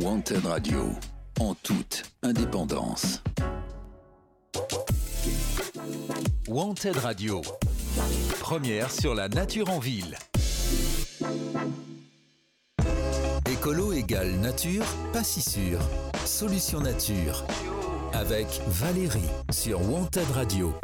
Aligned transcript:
Wanted 0.00 0.46
Radio, 0.46 0.90
en 1.40 1.54
toute 1.54 2.04
indépendance. 2.22 3.20
Wanted 6.46 6.96
Radio, 6.98 7.42
première 8.38 8.92
sur 8.92 9.16
la 9.16 9.28
nature 9.28 9.68
en 9.70 9.80
ville. 9.80 10.16
Écolo 13.50 13.92
égale 13.92 14.36
nature, 14.36 14.84
pas 15.12 15.24
si 15.24 15.40
sûr. 15.40 15.80
Solution 16.24 16.80
nature. 16.80 17.44
Avec 18.12 18.46
Valérie 18.68 19.20
sur 19.50 19.80
Wanted 19.90 20.30
Radio. 20.32 20.74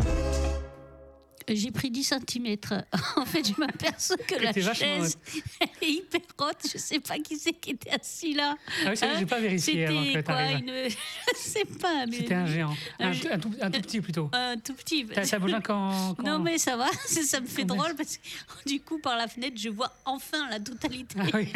J'ai 1.49 1.71
pris 1.71 1.91
10 1.91 2.05
cm. 2.29 2.57
En 3.17 3.25
fait, 3.25 3.47
je 3.47 3.53
m'aperçois 3.59 4.17
que 4.17 4.35
la 4.43 4.53
chaise 4.75 5.19
est 5.83 5.89
hyper 5.89 6.21
haute. 6.39 6.57
Je 6.73 6.79
sais 6.79 7.01
pas 7.01 7.19
qui 7.19 7.37
c'est 7.37 7.53
qui 7.53 7.71
était 7.71 7.91
assis 7.91 8.35
là. 8.35 8.57
Ah 8.87 8.91
oui, 8.91 9.09
j'ai 9.19 9.27
pas 9.27 9.41
vérifié 9.41 9.87
avant 9.87 10.01
que 10.01 10.07
C'était 10.07 10.23
quoi 10.23 10.51
une... 10.53 10.71
Je 10.89 11.39
sais 11.39 11.65
pas. 11.65 12.07
mais- 12.07 12.17
C'était 12.17 12.35
un 12.35 12.47
géant. 12.47 12.75
Un 12.99 13.09
Un, 13.09 13.13
gé- 13.13 13.33
un 13.33 13.39
tout, 13.39 13.53
un 13.61 13.71
tout 13.71 13.81
petit 13.81 14.01
plutôt. 14.01 14.31
Un 14.33 14.57
tout 14.59 14.75
petit. 14.75 15.07
Ça 15.25 15.39
bouge 15.39 15.53
quand, 15.65 16.15
quand- 16.17 16.23
Non 16.23 16.39
mais 16.39 16.59
ça 16.59 16.77
va, 16.77 16.87
ça 17.07 17.41
me 17.41 17.47
fait 17.47 17.65
drôle 17.65 17.95
parce 17.97 18.17
que 18.19 18.69
du 18.69 18.81
coup 18.81 18.99
par 18.99 19.17
la 19.17 19.29
fenêtre 19.29 19.57
je 19.61 19.69
vois 19.69 19.93
enfin 20.05 20.49
la 20.51 20.61
totalité. 20.61 21.17
Ah 21.21 21.27
oui. 21.35 21.49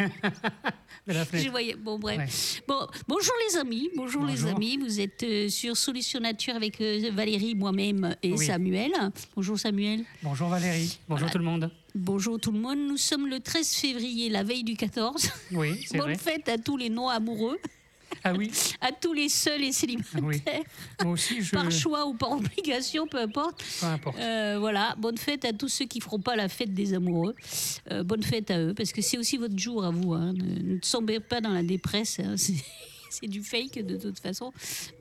De 1.07 1.13
la 1.13 1.23
Je 1.33 1.49
voyais. 1.49 1.75
Bon, 1.75 1.97
bref. 1.97 2.17
Ouais. 2.17 2.63
Bon, 2.67 2.87
bonjour 3.07 3.33
les 3.49 3.57
amis. 3.57 3.89
Bonjour, 3.95 4.25
les 4.25 4.45
amis. 4.45 4.77
Vous 4.77 4.99
êtes 4.99 5.23
euh, 5.23 5.49
sur 5.49 5.75
Solution 5.77 6.19
Nature 6.19 6.55
avec 6.55 6.79
euh, 6.81 7.09
Valérie, 7.13 7.55
moi-même 7.55 8.15
et 8.21 8.33
Oui. 8.33 8.45
Samuel. 8.45 8.91
Bonjour 9.35 9.57
Samuel. 9.57 9.78
Bonjour 10.23 10.49
Valérie. 10.49 10.99
Bonjour 11.07 11.29
tout 11.31 11.37
le 11.37 11.43
monde. 11.43 11.71
Bonjour 11.95 12.39
tout 12.39 12.51
le 12.51 12.59
monde. 12.59 12.79
Nous 12.79 12.97
sommes 12.97 13.27
le 13.27 13.39
13 13.39 13.67
février, 13.75 14.29
la 14.29 14.43
veille 14.43 14.63
du 14.63 14.75
14. 14.75 15.29
Oui, 15.53 15.81
c'est 15.87 15.97
Bonne 15.97 16.07
vrai. 16.13 16.17
fête 16.17 16.49
à 16.49 16.57
tous 16.57 16.75
les 16.75 16.89
non 16.89 17.07
amoureux, 17.07 17.57
Ah 18.23 18.33
oui, 18.33 18.51
à 18.81 18.91
tous 18.91 19.13
les 19.13 19.29
seuls 19.29 19.63
et 19.63 19.71
célibataires, 19.71 20.21
oui. 20.23 20.41
Moi 21.03 21.13
aussi, 21.13 21.41
je. 21.41 21.51
par 21.51 21.71
choix 21.71 22.05
ou 22.07 22.13
par 22.13 22.31
obligation, 22.33 23.07
peu 23.07 23.19
importe. 23.19 23.63
Peu 23.79 23.85
importe. 23.85 24.17
Euh, 24.19 24.57
voilà, 24.59 24.95
bonne 24.97 25.17
fête 25.17 25.45
à 25.45 25.53
tous 25.53 25.69
ceux 25.69 25.85
qui 25.85 26.01
feront 26.01 26.19
pas 26.19 26.35
la 26.35 26.49
fête 26.49 26.73
des 26.73 26.93
amoureux. 26.93 27.35
Euh, 27.91 28.03
bonne 28.03 28.23
fête 28.23 28.51
à 28.51 28.59
eux, 28.59 28.73
parce 28.73 28.91
que 28.91 29.01
c'est 29.01 29.17
aussi 29.17 29.37
votre 29.37 29.57
jour 29.57 29.85
à 29.85 29.91
vous. 29.91 30.13
hein. 30.13 30.33
Ne, 30.33 30.73
ne 30.73 30.77
tombez 30.79 31.19
pas 31.21 31.39
dans 31.41 31.53
la 31.53 31.63
dépresse. 31.63 32.19
hein. 32.19 32.35
C'est- 33.09 33.27
du 33.27 33.43
fake 33.43 33.85
de 33.85 33.97
toute 33.97 34.19
façon. 34.19 34.51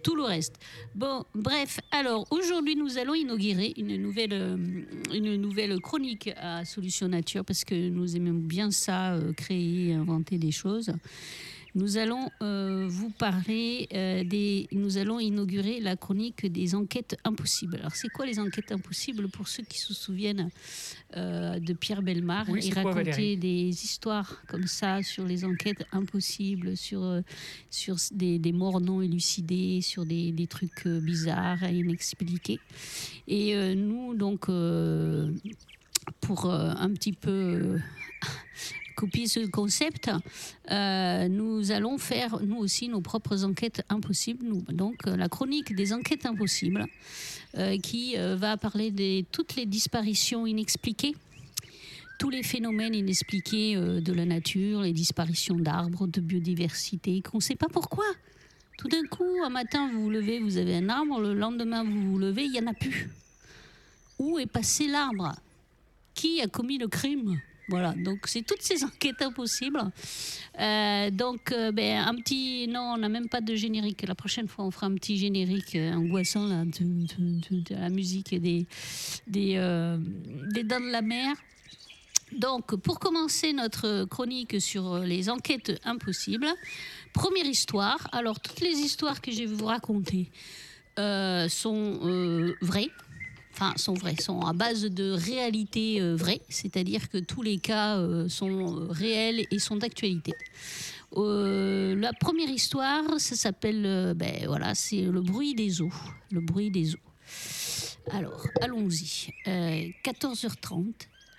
Tout 0.03 0.14
le 0.17 0.23
reste. 0.23 0.56
Bon, 0.95 1.25
bref. 1.34 1.78
Alors 1.91 2.27
aujourd'hui, 2.31 2.75
nous 2.77 2.98
allons 2.98 3.15
inaugurer 3.15 3.73
une 3.77 3.97
nouvelle, 4.00 4.33
euh, 4.33 5.78
chronique 5.81 6.31
à 6.37 6.65
Solution 6.65 7.09
Nature 7.09 7.45
parce 7.45 7.65
que 7.65 7.89
nous 7.89 8.17
aimons 8.17 8.34
bien 8.39 8.70
ça, 8.70 9.15
euh, 9.15 9.33
créer, 9.33 9.95
inventer 9.95 10.39
des 10.39 10.50
choses. 10.53 10.91
Nous 11.75 11.99
allons 11.99 12.31
euh, 12.43 12.87
vous 12.89 13.11
parler 13.11 13.89
euh, 13.95 14.25
des. 14.25 14.69
Nous 14.73 14.99
allons 14.99 15.21
inaugurer 15.21 15.81
la 15.81 15.97
chronique 15.97 16.47
des 16.51 16.75
enquêtes 16.75 17.17
impossibles. 17.25 17.77
Alors, 17.77 17.95
c'est 17.95 18.09
quoi 18.09 18.27
les 18.27 18.39
enquêtes 18.39 18.73
impossibles 18.73 19.29
pour 19.29 19.49
ceux 19.49 19.63
qui 19.63 19.79
se 19.79 19.95
souviennent 19.95 20.51
euh, 21.17 21.59
de 21.59 21.73
Pierre 21.75 22.03
Belmar 22.03 22.47
Oui, 22.49 22.71
raconter 22.71 23.05
Valérie 23.05 23.37
des 23.37 23.69
histoires 23.69 24.43
comme 24.49 24.67
ça 24.67 25.03
sur 25.03 25.25
les 25.25 25.45
enquêtes 25.45 25.85
impossibles, 25.93 26.77
sur, 26.77 27.23
sur 27.71 27.97
des, 28.13 28.39
des 28.39 28.53
morts 28.53 28.81
non 28.81 29.03
élucidés, 29.03 29.81
sur 29.83 30.05
des, 30.07 30.33
des 30.33 30.47
trucs 30.47 30.87
bizarres 30.89 31.63
et 31.65 31.75
inexpliqués. 31.77 32.61
Et 33.29 33.75
nous, 33.75 34.15
donc, 34.15 34.49
pour 36.21 36.47
euh, 36.47 36.73
un 36.77 36.91
petit 36.91 37.13
peu. 37.13 37.31
euh, 37.31 37.79
copier 38.99 39.29
ce 39.29 39.47
concept, 39.47 40.11
euh, 40.73 41.29
nous 41.29 41.71
allons 41.71 41.99
faire 41.99 42.41
nous 42.43 42.57
aussi 42.57 42.89
nos 42.89 43.01
propres 43.01 43.45
enquêtes 43.45 43.83
impossibles. 43.89 44.45
Donc 44.73 45.07
euh, 45.07 45.17
la 45.17 45.29
chronique 45.29 45.73
des 45.77 45.93
enquêtes 45.93 46.27
impossibles, 46.27 46.85
euh, 47.57 47.78
qui 47.78 48.17
va 48.17 48.56
parler 48.56 48.91
de 48.91 49.25
toutes 49.31 49.55
les 49.55 49.67
disparitions 49.67 50.47
inexpliquées, 50.47 51.15
tous 52.19 52.31
les 52.31 52.43
phénomènes 52.43 52.95
inexpliqués 52.95 53.77
de 53.77 54.12
la 54.12 54.25
nature, 54.25 54.83
les 54.83 54.93
disparitions 54.93 55.55
d'arbres, 55.55 56.09
de 56.09 56.21
biodiversité, 56.21 57.22
qu'on 57.22 57.39
ne 57.39 57.43
sait 57.43 57.55
pas 57.55 57.69
pourquoi. 57.72 58.05
Tout 58.78 58.89
d'un 58.89 59.05
coup, 59.05 59.45
un 59.45 59.51
matin, 59.51 59.89
vous 59.93 60.03
vous 60.03 60.11
levez, 60.11 60.41
vous 60.41 60.56
avez 60.56 60.75
un 60.75 60.89
arbre, 60.89 61.21
le 61.21 61.34
lendemain, 61.34 61.84
vous 61.84 62.11
vous 62.11 62.19
levez, 62.19 62.45
il 62.45 62.53
n'y 62.53 62.61
en 62.61 62.67
a 62.67 62.75
plus. 62.75 63.09
Où 64.19 64.41
est 64.41 64.47
passé 64.47 64.89
l'arbre? 64.89 65.37
Qui 66.15 66.41
a 66.41 66.49
commis 66.49 66.78
le 66.78 66.89
crime? 66.89 67.41
Voilà, 67.69 67.93
donc 67.93 68.21
c'est 68.25 68.43
toutes 68.43 68.62
ces 68.62 68.83
enquêtes 68.83 69.21
impossibles. 69.21 69.93
Euh, 70.59 71.11
donc, 71.11 71.53
euh, 71.53 71.71
ben, 71.71 71.99
un 71.99 72.15
petit. 72.15 72.67
Non, 72.67 72.95
on 72.95 72.97
n'a 72.97 73.11
même 73.11 73.29
pas 73.29 73.43
de 73.43 73.55
générique. 73.55 74.06
La 74.09 74.15
prochaine 74.15 74.49
fois, 74.49 74.65
on 74.65 74.71
fera 74.71 74.87
un 74.87 74.95
petit 74.95 75.19
générique 75.19 75.75
euh, 75.75 75.93
angoissant 75.93 76.49
de, 76.49 77.75
la 77.75 77.91
musique 77.91 78.31
des, 78.41 78.67
des, 79.27 79.55
des 80.55 80.65
dents 80.65 80.81
de 80.81 80.91
la 80.91 81.03
mer. 81.03 81.34
Donc, 82.33 82.77
pour 82.77 83.01
commencer 83.01 83.53
notre 83.53 84.05
chronique 84.05 84.61
sur 84.61 84.99
les 84.99 85.31
enquêtes 85.31 85.78
impossibles, 85.84 86.49
première 87.12 87.47
histoire. 87.47 88.09
Alors, 88.12 88.41
toutes 88.41 88.61
les 88.61 88.77
histoires 88.78 89.21
que 89.21 89.31
je 89.31 89.41
vais 89.41 89.47
vous 89.47 89.67
raconter 89.67 90.31
sont 90.97 92.55
vraies 92.61 92.91
enfin 93.59 93.77
sont 93.77 93.95
vraies, 93.95 94.17
sont 94.21 94.41
à 94.43 94.53
base 94.53 94.83
de 94.83 95.11
réalité 95.11 96.01
euh, 96.01 96.15
vraie, 96.15 96.41
c'est-à-dire 96.49 97.09
que 97.09 97.19
tous 97.19 97.43
les 97.43 97.59
cas 97.59 97.99
euh, 97.99 98.29
sont 98.29 98.77
euh, 98.77 98.87
réels 98.91 99.47
et 99.51 99.59
sont 99.59 99.77
d'actualité. 99.77 100.33
Euh, 101.17 101.97
la 101.97 102.13
première 102.13 102.51
histoire, 102.51 103.19
ça 103.19 103.35
s'appelle, 103.35 104.15
ben 104.15 104.47
voilà, 104.47 104.75
c'est 104.75 105.03
le 105.03 105.21
bruit 105.21 105.55
des 105.55 105.81
eaux, 105.83 105.93
le 106.31 106.41
bruit 106.41 106.71
des 106.71 106.95
eaux. 106.95 107.09
Alors, 108.11 108.47
allons-y. 108.63 109.29
Euh, 109.47 109.89
14h30, 110.05 110.93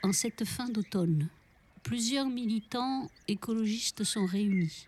en 0.03 0.12
cette 0.12 0.46
fin 0.46 0.69
d'automne, 0.69 1.28
plusieurs 1.84 2.28
militants 2.28 3.09
écologistes 3.28 4.03
sont 4.03 4.25
réunis. 4.25 4.86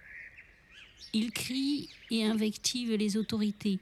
Ils 1.14 1.32
crient 1.32 1.90
et 2.12 2.26
invectivent 2.26 2.96
les 2.96 3.18
autorités. 3.18 3.80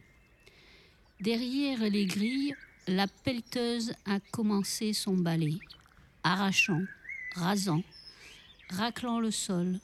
Derrière 1.20 1.82
les 1.90 2.06
grilles, 2.06 2.56
la 2.90 3.08
pelleteuse 3.08 3.94
a 4.06 4.20
commencé 4.20 4.94
son 4.94 5.16
balai, 5.16 5.60
arrachant, 6.24 6.82
rasant, 7.36 7.84
raclant 8.70 9.20
le 9.20 9.30
sol, 9.30 9.80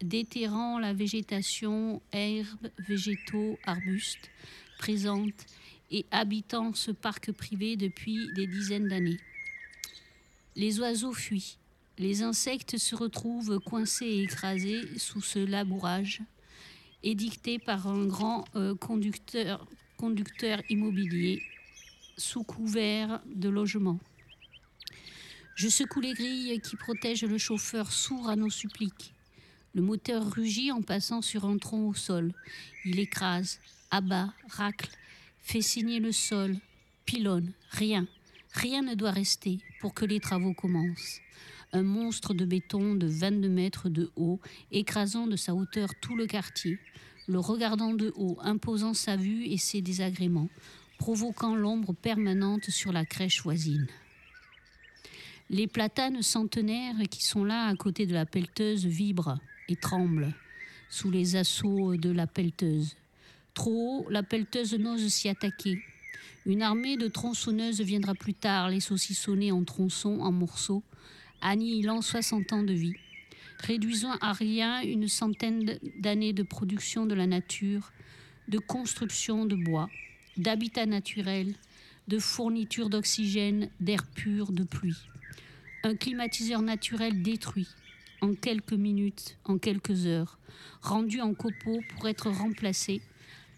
déterrant 0.00 0.78
la 0.78 0.92
végétation, 0.92 2.00
herbes, 2.12 2.70
végétaux, 2.78 3.58
arbustes, 3.64 4.30
présentes 4.78 5.46
et 5.90 6.06
habitant 6.12 6.72
ce 6.74 6.92
parc 6.92 7.32
privé 7.32 7.76
depuis 7.76 8.28
des 8.34 8.46
dizaines 8.46 8.88
d'années. 8.88 9.20
Les 10.54 10.78
oiseaux 10.78 11.12
fuient, 11.12 11.58
les 11.98 12.22
insectes 12.22 12.78
se 12.78 12.94
retrouvent 12.94 13.58
coincés 13.60 14.06
et 14.06 14.22
écrasés 14.22 14.96
sous 14.96 15.20
ce 15.20 15.40
labourage, 15.40 16.22
édicté 17.02 17.58
par 17.58 17.88
un 17.88 18.06
grand 18.06 18.44
euh, 18.54 18.76
conducteur, 18.76 19.66
conducteur 19.96 20.62
immobilier 20.70 21.42
sous 22.16 22.42
couvert 22.42 23.20
de 23.26 23.48
logement. 23.48 23.98
Je 25.54 25.68
secoue 25.68 26.00
les 26.00 26.14
grilles 26.14 26.60
qui 26.60 26.76
protègent 26.76 27.24
le 27.24 27.38
chauffeur 27.38 27.92
sourd 27.92 28.28
à 28.28 28.36
nos 28.36 28.50
suppliques. 28.50 29.14
Le 29.74 29.82
moteur 29.82 30.28
rugit 30.30 30.72
en 30.72 30.82
passant 30.82 31.22
sur 31.22 31.44
un 31.44 31.58
tronc 31.58 31.88
au 31.88 31.94
sol. 31.94 32.32
Il 32.84 32.98
écrase, 32.98 33.60
abat, 33.90 34.32
racle, 34.48 34.90
fait 35.40 35.60
signer 35.60 36.00
le 36.00 36.12
sol, 36.12 36.56
pilonne, 37.04 37.52
rien. 37.70 38.06
Rien 38.52 38.82
ne 38.82 38.94
doit 38.94 39.10
rester 39.10 39.58
pour 39.80 39.94
que 39.94 40.04
les 40.04 40.20
travaux 40.20 40.54
commencent. 40.54 41.20
Un 41.72 41.82
monstre 41.82 42.34
de 42.34 42.44
béton 42.44 42.94
de 42.94 43.06
22 43.06 43.48
mètres 43.48 43.88
de 43.88 44.10
haut, 44.16 44.40
écrasant 44.70 45.26
de 45.26 45.36
sa 45.36 45.54
hauteur 45.54 45.90
tout 46.00 46.16
le 46.16 46.26
quartier, 46.26 46.78
le 47.26 47.38
regardant 47.38 47.94
de 47.94 48.12
haut, 48.16 48.38
imposant 48.42 48.94
sa 48.94 49.16
vue 49.16 49.44
et 49.46 49.56
ses 49.56 49.82
désagréments, 49.82 50.50
provoquant 50.98 51.54
l'ombre 51.54 51.92
permanente 51.92 52.70
sur 52.70 52.92
la 52.92 53.04
crèche 53.04 53.42
voisine. 53.42 53.86
Les 55.50 55.66
platanes 55.66 56.22
centenaires 56.22 56.96
qui 57.10 57.22
sont 57.22 57.44
là 57.44 57.66
à 57.66 57.74
côté 57.74 58.06
de 58.06 58.14
la 58.14 58.24
pelleteuse 58.24 58.86
vibrent 58.86 59.38
et 59.68 59.76
tremblent 59.76 60.34
sous 60.88 61.10
les 61.10 61.36
assauts 61.36 61.96
de 61.96 62.10
la 62.10 62.26
pelleteuse. 62.26 62.96
Trop 63.52 64.04
haut, 64.06 64.10
la 64.10 64.22
pelleteuse 64.22 64.74
n'ose 64.74 65.06
s'y 65.08 65.28
attaquer. 65.28 65.82
Une 66.46 66.62
armée 66.62 66.96
de 66.96 67.08
tronçonneuses 67.08 67.80
viendra 67.80 68.14
plus 68.14 68.34
tard 68.34 68.68
les 68.68 68.80
saucissonner 68.80 69.52
en 69.52 69.64
tronçons, 69.64 70.20
en 70.20 70.32
morceaux, 70.32 70.82
annihilant 71.40 72.00
60 72.00 72.52
ans 72.52 72.62
de 72.62 72.72
vie, 72.72 72.96
réduisant 73.60 74.16
à 74.20 74.32
rien 74.32 74.82
une 74.82 75.08
centaine 75.08 75.78
d'années 75.98 76.32
de 76.32 76.42
production 76.42 77.06
de 77.06 77.14
la 77.14 77.26
nature, 77.26 77.92
de 78.48 78.58
construction 78.58 79.46
de 79.46 79.56
bois, 79.56 79.88
d'habitat 80.36 80.86
naturel, 80.86 81.54
de 82.08 82.18
fourniture 82.18 82.90
d'oxygène, 82.90 83.70
d'air 83.80 84.06
pur, 84.06 84.52
de 84.52 84.64
pluie. 84.64 84.98
Un 85.82 85.96
climatiseur 85.96 86.62
naturel 86.62 87.22
détruit, 87.22 87.68
en 88.20 88.34
quelques 88.34 88.72
minutes, 88.72 89.36
en 89.44 89.58
quelques 89.58 90.06
heures, 90.06 90.38
rendu 90.82 91.20
en 91.20 91.34
copeaux 91.34 91.80
pour 91.90 92.08
être 92.08 92.30
remplacé 92.30 93.00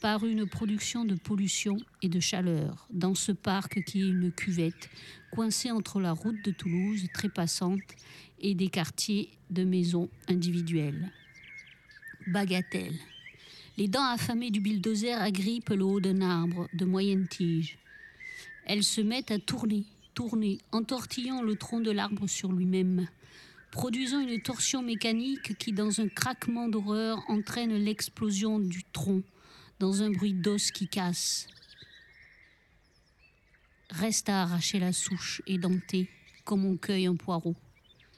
par 0.01 0.25
une 0.25 0.47
production 0.47 1.05
de 1.05 1.15
pollution 1.15 1.77
et 2.03 2.09
de 2.09 2.21
chaleur 2.21 2.87
dans 2.91 3.15
ce 3.15 3.33
parc 3.33 3.83
qui 3.85 4.01
est 4.01 4.09
une 4.09 4.31
cuvette 4.31 4.91
coincée 5.31 5.71
entre 5.71 6.01
la 6.01 6.13
route 6.13 6.43
de 6.45 6.51
Toulouse, 6.51 7.07
très 7.13 7.29
passante, 7.29 7.81
et 8.39 8.55
des 8.55 8.69
quartiers 8.69 9.31
de 9.51 9.65
maisons 9.65 10.09
individuelles. 10.29 11.11
Bagatelle. 12.27 12.99
Les 13.77 13.89
dents 13.89 14.07
affamées 14.07 14.51
du 14.51 14.61
bulldozer 14.61 15.13
agrippent 15.13 15.69
le 15.69 15.85
haut 15.85 16.01
d'un 16.01 16.23
arbre 16.23 16.67
de 16.73 16.87
moyenne 16.87 17.29
tige. 17.29 17.79
Elles 18.65 18.85
se 18.85 19.03
mettent 19.03 19.31
à 19.31 19.39
tourner, 19.39 19.85
tourner, 20.15 20.59
entortillant 20.73 21.43
le 21.43 21.57
tronc 21.57 21.81
de 21.81 21.91
l'arbre 21.91 22.27
sur 22.27 22.53
lui-même, 22.53 23.07
produisant 23.71 24.21
une 24.21 24.41
torsion 24.41 24.83
mécanique 24.83 25.59
qui, 25.59 25.73
dans 25.73 26.01
un 26.01 26.09
craquement 26.09 26.69
d'horreur, 26.69 27.23
entraîne 27.29 27.77
l'explosion 27.77 28.59
du 28.59 28.83
tronc, 28.85 29.23
dans 29.79 30.03
un 30.03 30.11
bruit 30.11 30.33
d'os 30.33 30.71
qui 30.71 30.89
casse. 30.89 31.47
Reste 33.91 34.31
à 34.31 34.43
arracher 34.43 34.79
la 34.79 34.95
souche 34.95 35.43
édentée, 35.47 36.09
comme 36.45 36.65
on 36.65 36.79
cueille 36.79 37.07
un 37.07 37.17
poireau. 37.17 37.55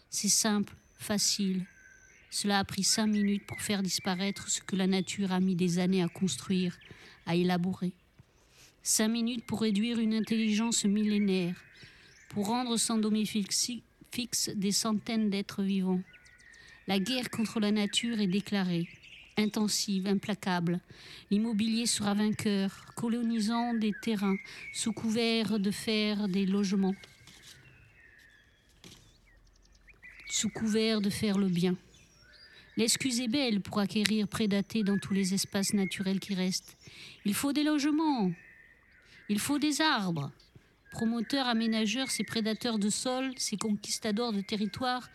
C'est 0.09 0.29
simple, 0.29 0.75
facile. 0.99 1.67
Cela 2.31 2.59
a 2.59 2.65
pris 2.65 2.85
cinq 2.85 3.07
minutes 3.07 3.47
pour 3.47 3.61
faire 3.61 3.83
disparaître 3.83 4.49
ce 4.49 4.61
que 4.61 4.77
la 4.77 4.87
nature 4.87 5.33
a 5.33 5.41
mis 5.41 5.57
des 5.57 5.79
années 5.79 6.03
à 6.03 6.09
construire, 6.09 6.79
à 7.27 7.35
élaborer. 7.35 7.93
Cinq 8.83 9.09
minutes 9.09 9.47
pour 9.47 9.63
réduire 9.63 9.99
une 9.99 10.15
intelligence 10.15 10.85
millénaire, 10.85 11.57
pour 12.29 12.47
rendre 12.47 12.77
sans 12.77 12.99
domicile 12.99 13.47
fixe 14.11 14.51
des 14.51 14.73
centaines 14.73 15.31
d'êtres 15.31 15.63
vivants. 15.63 16.03
La 16.87 16.99
guerre 16.99 17.31
contre 17.31 17.61
la 17.61 17.71
nature 17.71 18.21
est 18.21 18.27
déclarée, 18.27 18.89
intensive, 19.37 20.07
implacable. 20.07 20.81
L'immobilier 21.31 21.87
sera 21.87 22.15
vainqueur, 22.15 22.87
colonisant 22.95 23.75
des 23.75 23.93
terrains 24.03 24.37
sous 24.73 24.93
couvert 24.93 25.59
de 25.59 25.71
faire 25.71 26.29
des 26.29 26.47
logements, 26.47 26.95
sous 30.31 30.49
couvert 30.51 31.01
de 31.01 31.11
faire 31.11 31.39
le 31.39 31.49
bien. 31.49 31.77
L'excuse 32.79 33.19
est 33.19 33.27
belle 33.27 33.61
pour 33.61 33.81
acquérir, 33.81 34.29
prédater 34.29 34.85
dans 34.85 34.99
tous 34.99 35.13
les 35.13 35.35
espaces 35.35 35.75
naturels 35.75 36.21
qui 36.21 36.37
restent. 36.37 36.77
Il 37.25 37.35
faut 37.35 37.53
des 37.53 37.65
logements, 37.65 38.31
il 39.29 39.41
faut 39.41 39.59
des 39.59 39.81
arbres. 39.81 40.31
Promoteurs, 40.93 41.49
aménageurs, 41.49 42.09
ces 42.09 42.23
prédateurs 42.23 42.79
de 42.79 42.89
sol, 42.89 43.33
ces 43.37 43.57
conquistadors 43.57 44.33
de 44.33 44.41
territoire 44.43 45.11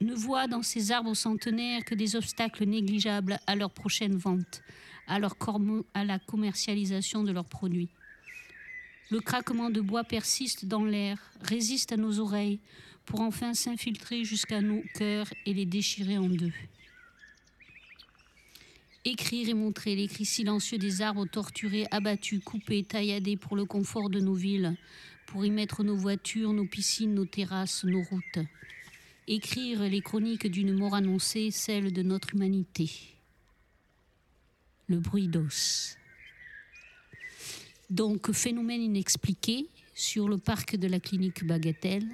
ne 0.00 0.14
voient 0.14 0.46
dans 0.46 0.62
ces 0.62 0.92
arbres 0.92 1.14
centenaires 1.14 1.84
que 1.84 1.96
des 1.96 2.14
obstacles 2.14 2.64
négligeables 2.64 3.40
à 3.48 3.56
leur 3.56 3.72
prochaine 3.72 4.16
vente, 4.16 4.62
à, 5.08 5.18
leur 5.18 5.34
à 5.94 6.04
la 6.04 6.20
commercialisation 6.20 7.24
de 7.24 7.32
leurs 7.32 7.48
produits. 7.48 7.90
Le 9.10 9.18
craquement 9.18 9.70
de 9.70 9.80
bois 9.80 10.04
persiste 10.04 10.66
dans 10.66 10.84
l'air, 10.84 11.18
résiste 11.40 11.90
à 11.90 11.96
nos 11.96 12.20
oreilles, 12.20 12.60
pour 13.06 13.22
enfin 13.22 13.54
s'infiltrer 13.54 14.22
jusqu'à 14.22 14.60
nos 14.60 14.82
cœurs 14.94 15.26
et 15.46 15.52
les 15.52 15.66
déchirer 15.66 16.16
en 16.16 16.28
deux. 16.28 16.52
Écrire 19.04 19.48
et 19.48 19.54
montrer 19.54 19.94
les 19.94 20.08
cris 20.08 20.24
silencieux 20.24 20.78
des 20.78 21.02
arbres 21.02 21.26
torturés, 21.26 21.86
abattus, 21.90 22.40
coupés, 22.44 22.82
tailladés 22.82 23.36
pour 23.36 23.56
le 23.56 23.64
confort 23.64 24.10
de 24.10 24.20
nos 24.20 24.34
villes, 24.34 24.76
pour 25.26 25.44
y 25.44 25.50
mettre 25.50 25.84
nos 25.84 25.96
voitures, 25.96 26.52
nos 26.52 26.66
piscines, 26.66 27.14
nos 27.14 27.24
terrasses, 27.24 27.84
nos 27.84 28.02
routes. 28.02 28.40
Écrire 29.26 29.82
les 29.82 30.00
chroniques 30.00 30.50
d'une 30.50 30.72
mort 30.72 30.94
annoncée, 30.94 31.50
celle 31.50 31.92
de 31.92 32.02
notre 32.02 32.34
humanité. 32.34 32.90
Le 34.88 34.98
bruit 34.98 35.28
d'os. 35.28 35.96
Donc, 37.90 38.32
phénomène 38.32 38.82
inexpliqué, 38.82 39.68
sur 39.94 40.28
le 40.28 40.38
parc 40.38 40.76
de 40.76 40.86
la 40.86 41.00
clinique 41.00 41.44
Bagatelle, 41.44 42.08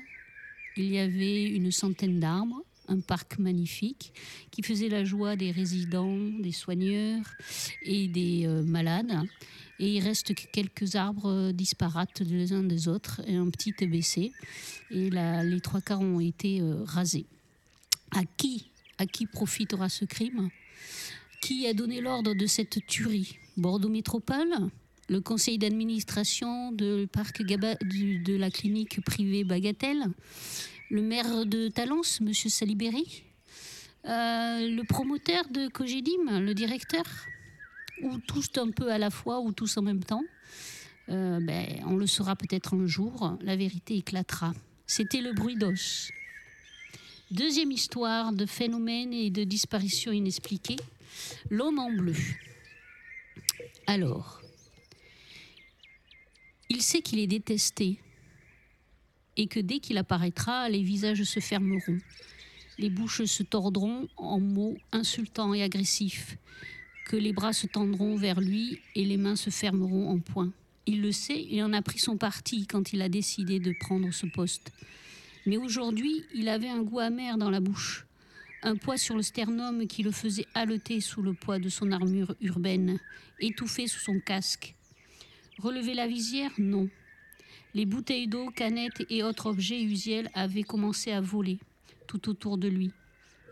il 0.76 0.86
y 0.86 0.98
avait 0.98 1.44
une 1.44 1.70
centaine 1.70 2.18
d'arbres, 2.18 2.62
un 2.88 3.00
parc 3.00 3.38
magnifique 3.38 4.12
qui 4.50 4.62
faisait 4.62 4.88
la 4.88 5.04
joie 5.04 5.36
des 5.36 5.50
résidents, 5.50 6.16
des 6.40 6.52
soigneurs 6.52 7.24
et 7.82 8.08
des 8.08 8.46
euh, 8.46 8.62
malades. 8.62 9.20
Et 9.80 9.96
il 9.96 10.00
reste 10.00 10.34
quelques 10.52 10.94
arbres 10.94 11.50
disparates 11.50 12.20
les 12.20 12.52
uns 12.52 12.62
des 12.62 12.86
autres 12.86 13.20
et 13.26 13.34
un 13.34 13.50
petit 13.50 13.72
baissé. 13.86 14.32
Et 14.90 15.10
les 15.10 15.60
trois 15.60 15.80
quarts 15.80 16.00
ont 16.00 16.20
été 16.20 16.60
euh, 16.60 16.84
rasés. 16.84 17.26
À 18.12 18.24
qui, 18.24 18.70
à 18.98 19.06
qui 19.06 19.26
profitera 19.26 19.88
ce 19.88 20.04
crime? 20.04 20.48
Qui 21.42 21.66
a 21.66 21.74
donné 21.74 22.00
l'ordre 22.00 22.34
de 22.34 22.46
cette 22.46 22.86
tuerie? 22.86 23.36
Bordeaux 23.56 23.88
Métropole? 23.88 24.54
Le 25.08 25.20
conseil 25.20 25.58
d'administration 25.58 26.72
de 26.72 27.06
la 28.38 28.50
clinique 28.50 29.04
privée 29.04 29.44
Bagatelle? 29.44 30.04
Le 30.94 31.02
maire 31.02 31.44
de 31.44 31.66
Talence, 31.66 32.20
M. 32.20 32.32
Saliberi, 32.32 33.24
euh, 34.04 34.68
le 34.68 34.82
promoteur 34.84 35.48
de 35.48 35.66
Cogedim, 35.66 36.38
le 36.38 36.54
directeur, 36.54 37.02
ou 38.02 38.18
tous 38.18 38.48
un 38.58 38.70
peu 38.70 38.92
à 38.92 38.98
la 38.98 39.10
fois, 39.10 39.40
ou 39.40 39.50
tous 39.50 39.76
en 39.76 39.82
même 39.82 40.04
temps. 40.04 40.22
Euh, 41.08 41.40
ben, 41.40 41.82
on 41.86 41.96
le 41.96 42.06
saura 42.06 42.36
peut-être 42.36 42.74
un 42.74 42.86
jour, 42.86 43.36
la 43.40 43.56
vérité 43.56 43.96
éclatera. 43.96 44.52
C'était 44.86 45.20
le 45.20 45.32
bruit 45.32 45.56
d'os. 45.56 46.12
Deuxième 47.32 47.72
histoire 47.72 48.32
de 48.32 48.46
phénomène 48.46 49.12
et 49.12 49.30
de 49.30 49.42
disparition 49.42 50.12
inexpliquée, 50.12 50.76
l'homme 51.50 51.80
en 51.80 51.90
bleu. 51.90 52.14
Alors, 53.88 54.40
il 56.70 56.82
sait 56.82 57.02
qu'il 57.02 57.18
est 57.18 57.26
détesté, 57.26 57.98
et 59.36 59.46
que 59.46 59.60
dès 59.60 59.78
qu'il 59.78 59.98
apparaîtra, 59.98 60.68
les 60.68 60.82
visages 60.82 61.22
se 61.24 61.40
fermeront, 61.40 61.98
les 62.78 62.90
bouches 62.90 63.24
se 63.24 63.42
tordront 63.42 64.08
en 64.16 64.40
mots 64.40 64.76
insultants 64.92 65.54
et 65.54 65.62
agressifs, 65.62 66.36
que 67.06 67.16
les 67.16 67.32
bras 67.32 67.52
se 67.52 67.66
tendront 67.66 68.16
vers 68.16 68.40
lui 68.40 68.80
et 68.94 69.04
les 69.04 69.16
mains 69.16 69.36
se 69.36 69.50
fermeront 69.50 70.08
en 70.10 70.18
poing. 70.18 70.52
Il 70.86 71.00
le 71.00 71.12
sait, 71.12 71.46
il 71.50 71.62
en 71.62 71.72
a 71.72 71.82
pris 71.82 71.98
son 71.98 72.16
parti 72.16 72.66
quand 72.66 72.92
il 72.92 73.02
a 73.02 73.08
décidé 73.08 73.58
de 73.58 73.72
prendre 73.78 74.12
ce 74.12 74.26
poste. 74.26 74.72
Mais 75.46 75.56
aujourd'hui, 75.56 76.24
il 76.34 76.48
avait 76.48 76.68
un 76.68 76.82
goût 76.82 77.00
amer 77.00 77.36
dans 77.38 77.50
la 77.50 77.60
bouche, 77.60 78.06
un 78.62 78.76
poids 78.76 78.96
sur 78.96 79.16
le 79.16 79.22
sternum 79.22 79.86
qui 79.86 80.02
le 80.02 80.10
faisait 80.10 80.46
haleter 80.54 81.00
sous 81.00 81.22
le 81.22 81.34
poids 81.34 81.58
de 81.58 81.68
son 81.68 81.92
armure 81.92 82.34
urbaine, 82.40 82.98
étouffé 83.40 83.86
sous 83.86 84.00
son 84.00 84.20
casque. 84.20 84.74
Relever 85.58 85.94
la 85.94 86.06
visière 86.06 86.50
Non. 86.58 86.88
Les 87.74 87.86
bouteilles 87.86 88.28
d'eau, 88.28 88.50
canettes 88.50 89.04
et 89.10 89.24
autres 89.24 89.46
objets 89.46 89.82
usuels 89.82 90.30
avaient 90.34 90.62
commencé 90.62 91.10
à 91.10 91.20
voler 91.20 91.58
tout 92.06 92.28
autour 92.28 92.56
de 92.56 92.68
lui. 92.68 92.92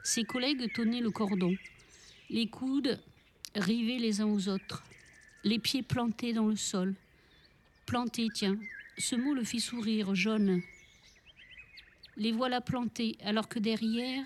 Ses 0.05 0.23
collègues 0.23 0.73
tenaient 0.73 1.01
le 1.01 1.11
cordon, 1.11 1.55
les 2.31 2.47
coudes 2.47 3.01
rivés 3.57 3.99
les 3.99 4.21
uns 4.21 4.27
aux 4.27 4.49
autres, 4.49 4.85
les 5.43 5.59
pieds 5.59 5.83
plantés 5.83 6.33
dans 6.33 6.47
le 6.47 6.57
sol. 6.57 6.95
Plantés, 7.85 8.29
tiens, 8.33 8.57
ce 8.97 9.17
mot 9.17 9.35
le 9.35 9.43
fit 9.43 9.61
sourire, 9.61 10.15
jaune. 10.15 10.63
Les 12.17 12.31
voilà 12.31 12.61
plantés, 12.61 13.17
alors 13.25 13.49
que 13.49 13.59
derrière, 13.59 14.25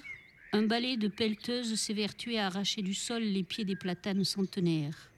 un 0.52 0.62
balai 0.62 0.98
de 0.98 1.08
pelleteuses 1.08 1.74
s'évertuait 1.74 2.38
à 2.38 2.46
arracher 2.46 2.82
du 2.82 2.92
sol 2.92 3.22
les 3.22 3.42
pieds 3.44 3.64
des 3.64 3.76
platanes 3.76 4.24
centenaires. 4.24 5.10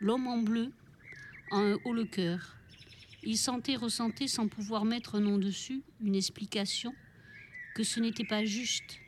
L'homme 0.00 0.28
en 0.28 0.38
bleu 0.38 0.70
un 1.50 1.76
haut 1.84 1.92
le 1.92 2.04
cœur. 2.04 2.59
Il 3.22 3.36
sentait, 3.36 3.76
ressentait, 3.76 4.28
sans 4.28 4.48
pouvoir 4.48 4.84
mettre 4.84 5.14
un 5.14 5.20
nom 5.20 5.38
dessus, 5.38 5.82
une 6.00 6.14
explication, 6.14 6.94
que 7.74 7.82
ce 7.82 8.00
n'était 8.00 8.24
pas 8.24 8.44
juste, 8.44 8.98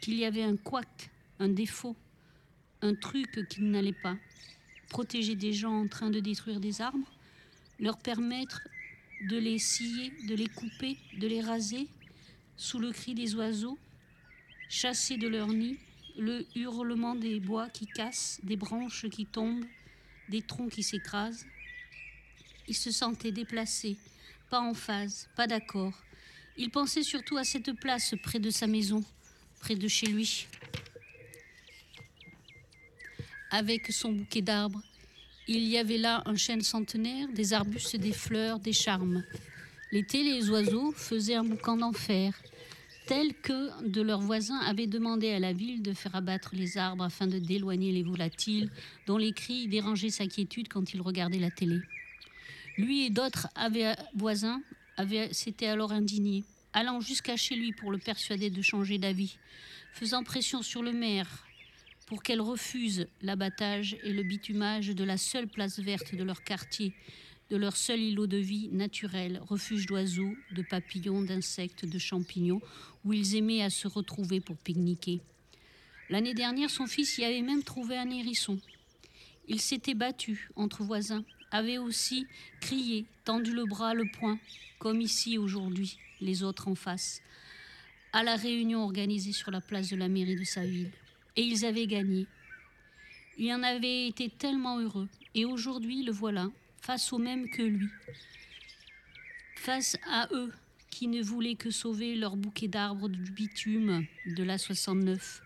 qu'il 0.00 0.14
y 0.14 0.24
avait 0.24 0.42
un 0.42 0.56
couac, 0.56 1.10
un 1.38 1.48
défaut, 1.48 1.96
un 2.82 2.94
truc 2.94 3.46
qui 3.48 3.62
n'allait 3.62 3.92
pas. 3.92 4.16
Protéger 4.88 5.36
des 5.36 5.52
gens 5.52 5.72
en 5.72 5.88
train 5.88 6.10
de 6.10 6.20
détruire 6.20 6.60
des 6.60 6.80
arbres, 6.80 7.10
leur 7.78 7.98
permettre 7.98 8.60
de 9.28 9.36
les 9.36 9.58
scier, 9.58 10.12
de 10.28 10.34
les 10.34 10.48
couper, 10.48 10.98
de 11.18 11.26
les 11.26 11.40
raser, 11.40 11.88
sous 12.56 12.78
le 12.78 12.92
cri 12.92 13.14
des 13.14 13.34
oiseaux, 13.34 13.78
chasser 14.68 15.16
de 15.16 15.28
leur 15.28 15.48
nid, 15.48 15.78
le 16.18 16.46
hurlement 16.54 17.14
des 17.14 17.40
bois 17.40 17.70
qui 17.70 17.86
cassent, 17.86 18.40
des 18.42 18.56
branches 18.56 19.08
qui 19.08 19.24
tombent, 19.26 19.64
des 20.28 20.42
troncs 20.42 20.70
qui 20.70 20.82
s'écrasent, 20.82 21.46
il 22.70 22.74
se 22.74 22.92
sentait 22.92 23.32
déplacé, 23.32 23.96
pas 24.48 24.60
en 24.60 24.74
phase, 24.74 25.28
pas 25.34 25.48
d'accord. 25.48 25.92
Il 26.56 26.70
pensait 26.70 27.02
surtout 27.02 27.36
à 27.36 27.42
cette 27.42 27.72
place 27.72 28.14
près 28.22 28.38
de 28.38 28.48
sa 28.50 28.68
maison, 28.68 29.02
près 29.58 29.74
de 29.74 29.88
chez 29.88 30.06
lui. 30.06 30.46
Avec 33.50 33.90
son 33.90 34.12
bouquet 34.12 34.40
d'arbres, 34.40 34.80
il 35.48 35.64
y 35.64 35.78
avait 35.78 35.98
là 35.98 36.22
un 36.26 36.36
chêne 36.36 36.60
centenaire, 36.60 37.26
des 37.34 37.52
arbustes, 37.52 37.96
des 37.96 38.12
fleurs, 38.12 38.60
des 38.60 38.72
charmes. 38.72 39.24
L'été, 39.90 40.22
les 40.22 40.48
oiseaux 40.48 40.92
faisaient 40.92 41.34
un 41.34 41.42
boucan 41.42 41.76
d'enfer, 41.76 42.40
telle 43.08 43.34
que 43.34 43.84
de 43.84 44.00
leurs 44.00 44.20
voisins 44.20 44.60
avaient 44.60 44.86
demandé 44.86 45.32
à 45.32 45.40
la 45.40 45.52
ville 45.52 45.82
de 45.82 45.92
faire 45.92 46.14
abattre 46.14 46.50
les 46.54 46.78
arbres 46.78 47.02
afin 47.02 47.26
de 47.26 47.40
d'éloigner 47.40 47.90
les 47.90 48.04
volatiles 48.04 48.70
dont 49.08 49.18
les 49.18 49.32
cris 49.32 49.66
dérangeaient 49.66 50.10
sa 50.10 50.28
quiétude 50.28 50.68
quand 50.68 50.94
il 50.94 51.00
regardait 51.00 51.40
la 51.40 51.50
télé. 51.50 51.80
Lui 52.80 53.04
et 53.04 53.10
d'autres 53.10 53.48
voisins 54.14 54.62
s'étaient 55.32 55.66
alors 55.66 55.92
indignés, 55.92 56.44
allant 56.72 57.00
jusqu'à 57.00 57.36
chez 57.36 57.54
lui 57.54 57.72
pour 57.72 57.90
le 57.90 57.98
persuader 57.98 58.48
de 58.48 58.62
changer 58.62 58.96
d'avis, 58.96 59.36
faisant 59.92 60.24
pression 60.24 60.62
sur 60.62 60.82
le 60.82 60.92
maire 60.92 61.44
pour 62.06 62.22
qu'elle 62.22 62.40
refuse 62.40 63.06
l'abattage 63.20 63.98
et 64.02 64.14
le 64.14 64.22
bitumage 64.22 64.88
de 64.88 65.04
la 65.04 65.18
seule 65.18 65.46
place 65.46 65.78
verte 65.78 66.14
de 66.14 66.24
leur 66.24 66.42
quartier, 66.42 66.94
de 67.50 67.56
leur 67.56 67.76
seul 67.76 68.00
îlot 68.00 68.26
de 68.26 68.38
vie 68.38 68.70
naturel, 68.72 69.42
refuge 69.46 69.84
d'oiseaux, 69.84 70.34
de 70.52 70.62
papillons, 70.62 71.20
d'insectes, 71.20 71.84
de 71.84 71.98
champignons, 71.98 72.62
où 73.04 73.12
ils 73.12 73.36
aimaient 73.36 73.62
à 73.62 73.68
se 73.68 73.88
retrouver 73.88 74.40
pour 74.40 74.56
pique-niquer. 74.56 75.20
L'année 76.08 76.34
dernière, 76.34 76.70
son 76.70 76.86
fils 76.86 77.18
y 77.18 77.24
avait 77.24 77.42
même 77.42 77.62
trouvé 77.62 77.98
un 77.98 78.08
hérisson. 78.08 78.58
Il 79.48 79.60
s'était 79.60 79.94
battu 79.94 80.48
entre 80.56 80.82
voisins, 80.82 81.24
avait 81.50 81.78
aussi 81.78 82.26
crié, 82.60 83.06
tendu 83.24 83.52
le 83.52 83.64
bras, 83.64 83.94
le 83.94 84.04
poing, 84.18 84.38
comme 84.78 85.00
ici 85.00 85.38
aujourd'hui, 85.38 85.98
les 86.20 86.42
autres 86.42 86.68
en 86.68 86.74
face, 86.74 87.22
à 88.12 88.22
la 88.22 88.36
réunion 88.36 88.82
organisée 88.82 89.32
sur 89.32 89.50
la 89.50 89.60
place 89.60 89.90
de 89.90 89.96
la 89.96 90.08
mairie 90.08 90.36
de 90.36 90.44
sa 90.44 90.64
ville. 90.64 90.90
Et 91.36 91.42
ils 91.42 91.64
avaient 91.64 91.86
gagné. 91.86 92.26
Il 93.38 93.52
en 93.52 93.62
avait 93.62 94.06
été 94.08 94.28
tellement 94.28 94.78
heureux. 94.78 95.08
Et 95.34 95.44
aujourd'hui, 95.44 96.02
le 96.02 96.12
voilà, 96.12 96.48
face 96.80 97.12
au 97.12 97.18
même 97.18 97.48
que 97.50 97.62
lui, 97.62 97.88
face 99.56 99.96
à 100.06 100.28
eux 100.32 100.52
qui 100.90 101.06
ne 101.06 101.22
voulaient 101.22 101.54
que 101.54 101.70
sauver 101.70 102.16
leur 102.16 102.36
bouquet 102.36 102.68
d'arbres 102.68 103.08
du 103.08 103.30
bitume 103.30 104.04
de 104.26 104.42
la 104.42 104.58
69, 104.58 105.42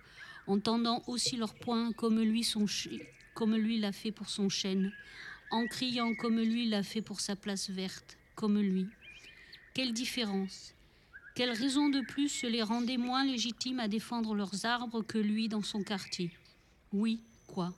en 0.47 0.59
tendant 0.59 1.03
aussi 1.07 1.37
leurs 1.37 1.55
poings 1.55 1.93
comme 1.93 2.21
lui 2.23 3.79
l'a 3.79 3.93
fait 3.93 4.13
pour 4.13 4.31
son 4.31 4.49
chêne, 4.49 4.93
en 5.55 5.69
criant 5.69 6.15
comme 6.15 6.41
lui 6.41 6.67
l'a 6.67 6.83
fait 6.83 7.01
pour 7.01 7.21
sa 7.21 7.37
place 7.37 7.71
verte, 7.71 8.19
comme 8.35 8.61
lui. 8.61 8.89
Quelle 9.73 9.93
différence 9.93 10.75
Quelle 11.37 11.53
raison 11.53 11.89
de 11.89 12.01
plus 12.01 12.43
les 12.43 12.63
rendait 12.63 12.97
moins 12.97 13.25
légitimes 13.25 13.79
à 13.79 13.87
défendre 13.87 14.35
leurs 14.35 14.67
arbres 14.67 15.03
que 15.03 15.19
lui 15.19 15.49
dans 15.49 15.63
son 15.63 15.85
quartier 15.85 16.33
Oui, 16.93 17.21
quoi 17.47 17.73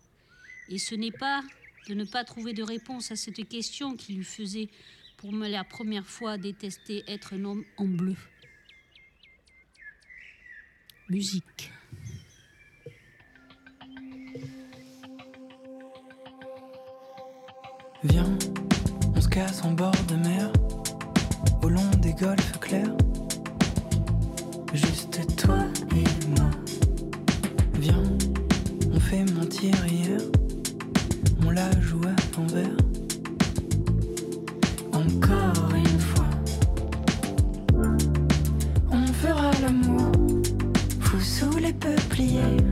Et 0.71 0.79
ce 0.79 0.95
n'est 0.95 1.13
pas 1.13 1.45
de 1.87 1.93
ne 1.93 2.05
pas 2.05 2.25
trouver 2.25 2.55
de 2.55 2.63
réponse 2.63 3.11
à 3.11 3.17
cette 3.17 3.47
question 3.47 3.95
qui 3.95 4.15
lui 4.15 4.25
faisait 4.25 4.71
pour 5.19 5.33
me 5.33 5.47
la 5.47 5.63
première 5.63 6.07
fois 6.07 6.39
détester 6.39 7.05
être 7.07 7.35
un 7.35 7.45
homme 7.45 7.65
en 7.77 7.85
bleu. 7.85 8.17
Musique. 11.11 11.71
Viens, 18.05 18.39
on 19.15 19.21
se 19.21 19.29
casse 19.29 19.63
en 19.65 19.73
bord 19.73 19.93
de 20.09 20.17
mer, 20.17 20.51
au 21.63 21.69
long 21.69 21.91
des 22.01 22.13
golfes 22.13 22.59
clairs. 22.61 22.97
Juste 24.73 25.37
toi 25.37 25.59
et 25.93 26.39
moi. 26.39 26.51
Viens, 27.81 28.03
on 28.93 29.01
fait 29.01 29.25
mentir 29.33 29.75
hier 29.87 30.21
on 31.47 31.51
la 31.51 31.71
joue 31.81 32.01
à 32.03 32.39
l'envers. 32.39 32.77
Encore 34.93 35.75
une 35.75 36.01
fois, 36.01 36.31
on 38.91 39.07
fera 39.07 39.51
l'amour, 39.63 40.13
fou 41.01 41.21
sous 41.21 41.59
les 41.59 41.73
peupliers. 41.73 42.66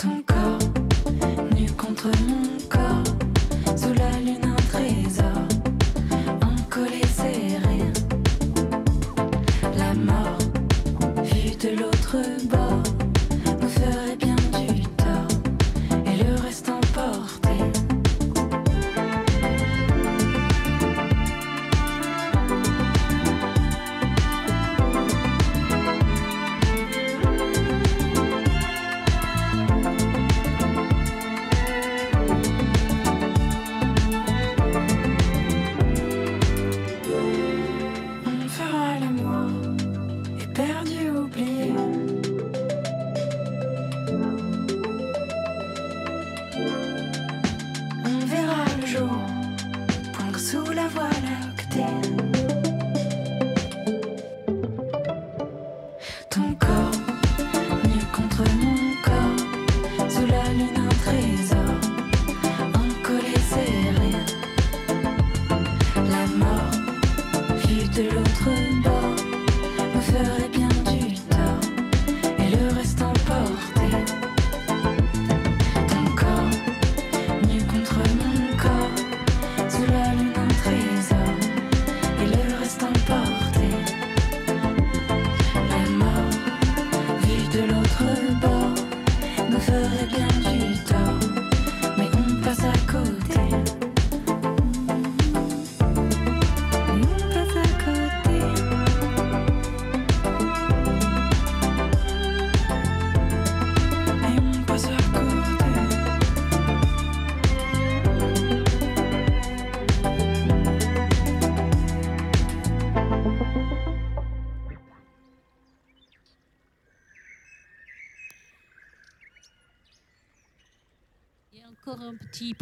Ton 0.00 0.22
corps, 0.26 0.58
nu 1.54 1.70
contre 1.76 2.08
mon 2.26 2.39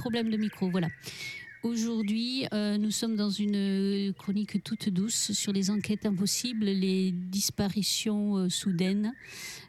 problème 0.08 0.30
de 0.30 0.38
micro, 0.38 0.70
voilà. 0.70 0.88
Aujourd'hui, 1.62 2.46
euh, 2.54 2.78
nous 2.78 2.90
sommes 2.90 3.14
dans 3.14 3.28
une 3.28 4.14
chronique 4.16 4.64
toute 4.64 4.88
douce 4.88 5.32
sur 5.32 5.52
les 5.52 5.68
enquêtes 5.68 6.06
impossibles, 6.06 6.64
les 6.64 7.12
disparitions 7.12 8.38
euh, 8.38 8.48
soudaines 8.48 9.12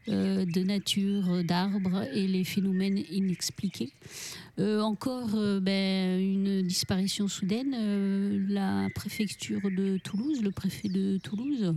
euh, 0.07 0.45
de 0.45 0.61
nature, 0.61 1.43
d'arbres 1.43 2.05
et 2.13 2.25
les 2.25 2.45
phénomènes 2.45 3.03
inexpliqués. 3.11 3.91
Euh, 4.59 4.81
encore 4.81 5.35
euh, 5.35 5.61
ben, 5.61 6.19
une 6.19 6.61
disparition 6.63 7.29
soudaine. 7.29 7.73
Euh, 7.77 8.45
la 8.49 8.89
préfecture 8.93 9.61
de 9.71 9.97
Toulouse, 9.97 10.41
le 10.41 10.51
préfet 10.51 10.89
de 10.89 11.17
Toulouse, 11.17 11.75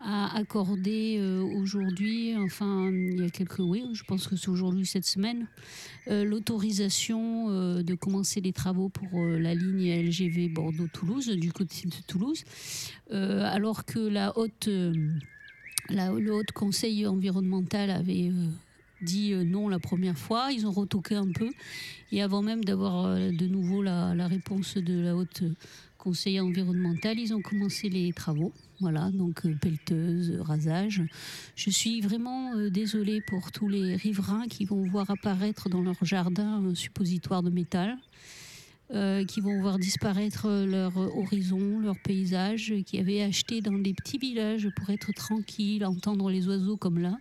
a 0.00 0.34
accordé 0.34 1.20
aujourd'hui, 1.56 2.34
enfin 2.36 2.90
il 2.90 3.20
y 3.20 3.26
a 3.26 3.30
quelques, 3.30 3.58
oui, 3.58 3.84
je 3.92 4.04
pense 4.04 4.26
que 4.26 4.36
c'est 4.36 4.48
aujourd'hui 4.48 4.86
cette 4.86 5.04
semaine, 5.04 5.46
l'autorisation 6.06 7.48
de 7.82 7.94
commencer 7.94 8.40
les 8.40 8.52
travaux 8.52 8.88
pour 8.88 9.20
la 9.20 9.54
ligne 9.54 10.06
LGV 10.06 10.48
Bordeaux-Toulouse, 10.48 11.28
du 11.30 11.52
côté 11.52 11.86
de 11.86 11.96
Toulouse, 12.06 12.44
alors 13.10 13.84
que 13.84 13.98
la 13.98 14.36
haute, 14.38 14.68
la, 15.88 16.10
le 16.12 16.34
haut 16.34 16.42
conseil 16.54 17.06
environnemental 17.06 17.90
avait 17.90 18.30
dit 19.04 19.32
euh, 19.32 19.44
non 19.44 19.68
la 19.68 19.78
première 19.78 20.18
fois, 20.18 20.50
ils 20.52 20.66
ont 20.66 20.72
retoqué 20.72 21.14
un 21.14 21.30
peu, 21.30 21.50
et 22.10 22.22
avant 22.22 22.42
même 22.42 22.64
d'avoir 22.64 23.06
euh, 23.06 23.30
de 23.30 23.46
nouveau 23.46 23.82
la, 23.82 24.26
réponse 24.26 24.76
de 24.76 25.00
la 25.00 25.14
haute 25.14 25.42
conseil 25.98 26.38
environnemental, 26.38 27.18
ils 27.18 27.32
ont 27.32 27.40
commencé 27.40 27.88
les 27.88 28.12
travaux. 28.12 28.52
Voilà, 28.80 29.10
donc 29.10 29.46
euh, 29.46 29.54
pelleteuse, 29.54 30.38
rasage. 30.40 31.02
Je 31.56 31.70
suis 31.70 32.00
vraiment 32.00 32.54
euh, 32.54 32.68
désolée 32.68 33.22
pour 33.22 33.52
tous 33.52 33.68
les 33.68 33.96
riverains 33.96 34.46
qui 34.48 34.64
vont 34.64 34.84
voir 34.84 35.10
apparaître 35.10 35.68
dans 35.68 35.80
leur 35.80 36.04
jardin 36.04 36.62
un 36.62 36.74
suppositoire 36.74 37.42
de 37.42 37.50
métal, 37.50 37.96
euh, 38.92 39.24
qui 39.24 39.40
vont 39.40 39.62
voir 39.62 39.78
disparaître 39.78 40.46
leur 40.66 40.94
horizon, 41.16 41.80
leur 41.80 41.98
paysage, 41.98 42.70
euh, 42.70 42.82
qui 42.82 42.98
avaient 42.98 43.22
acheté 43.22 43.62
dans 43.62 43.78
des 43.78 43.94
petits 43.94 44.18
villages 44.18 44.68
pour 44.76 44.90
être 44.90 45.10
tranquilles, 45.12 45.86
entendre 45.86 46.28
les 46.28 46.46
oiseaux 46.48 46.76
comme 46.76 46.98
là, 46.98 47.16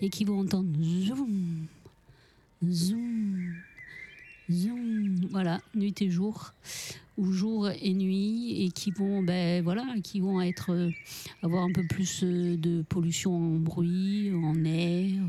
et 0.00 0.10
qui 0.10 0.24
vont 0.24 0.40
entendre 0.40 0.70
zoom, 0.82 1.66
zoom, 2.64 3.54
zoom, 4.50 5.26
voilà, 5.30 5.60
nuit 5.74 5.94
et 6.00 6.10
jour, 6.10 6.52
ou 7.18 7.32
jour 7.32 7.68
et 7.68 7.94
nuit, 7.94 8.64
et 8.64 8.70
qui 8.70 8.90
vont, 8.90 9.22
ben 9.22 9.62
voilà, 9.62 9.86
qui 10.02 10.20
vont 10.20 10.40
être, 10.40 10.72
euh, 10.72 10.90
avoir 11.42 11.64
un 11.64 11.72
peu 11.72 11.84
plus 11.86 12.22
euh, 12.22 12.56
de 12.56 12.82
pollution 12.88 13.34
en 13.34 13.56
bruit, 13.56 14.32
en 14.34 14.64
air, 14.64 15.22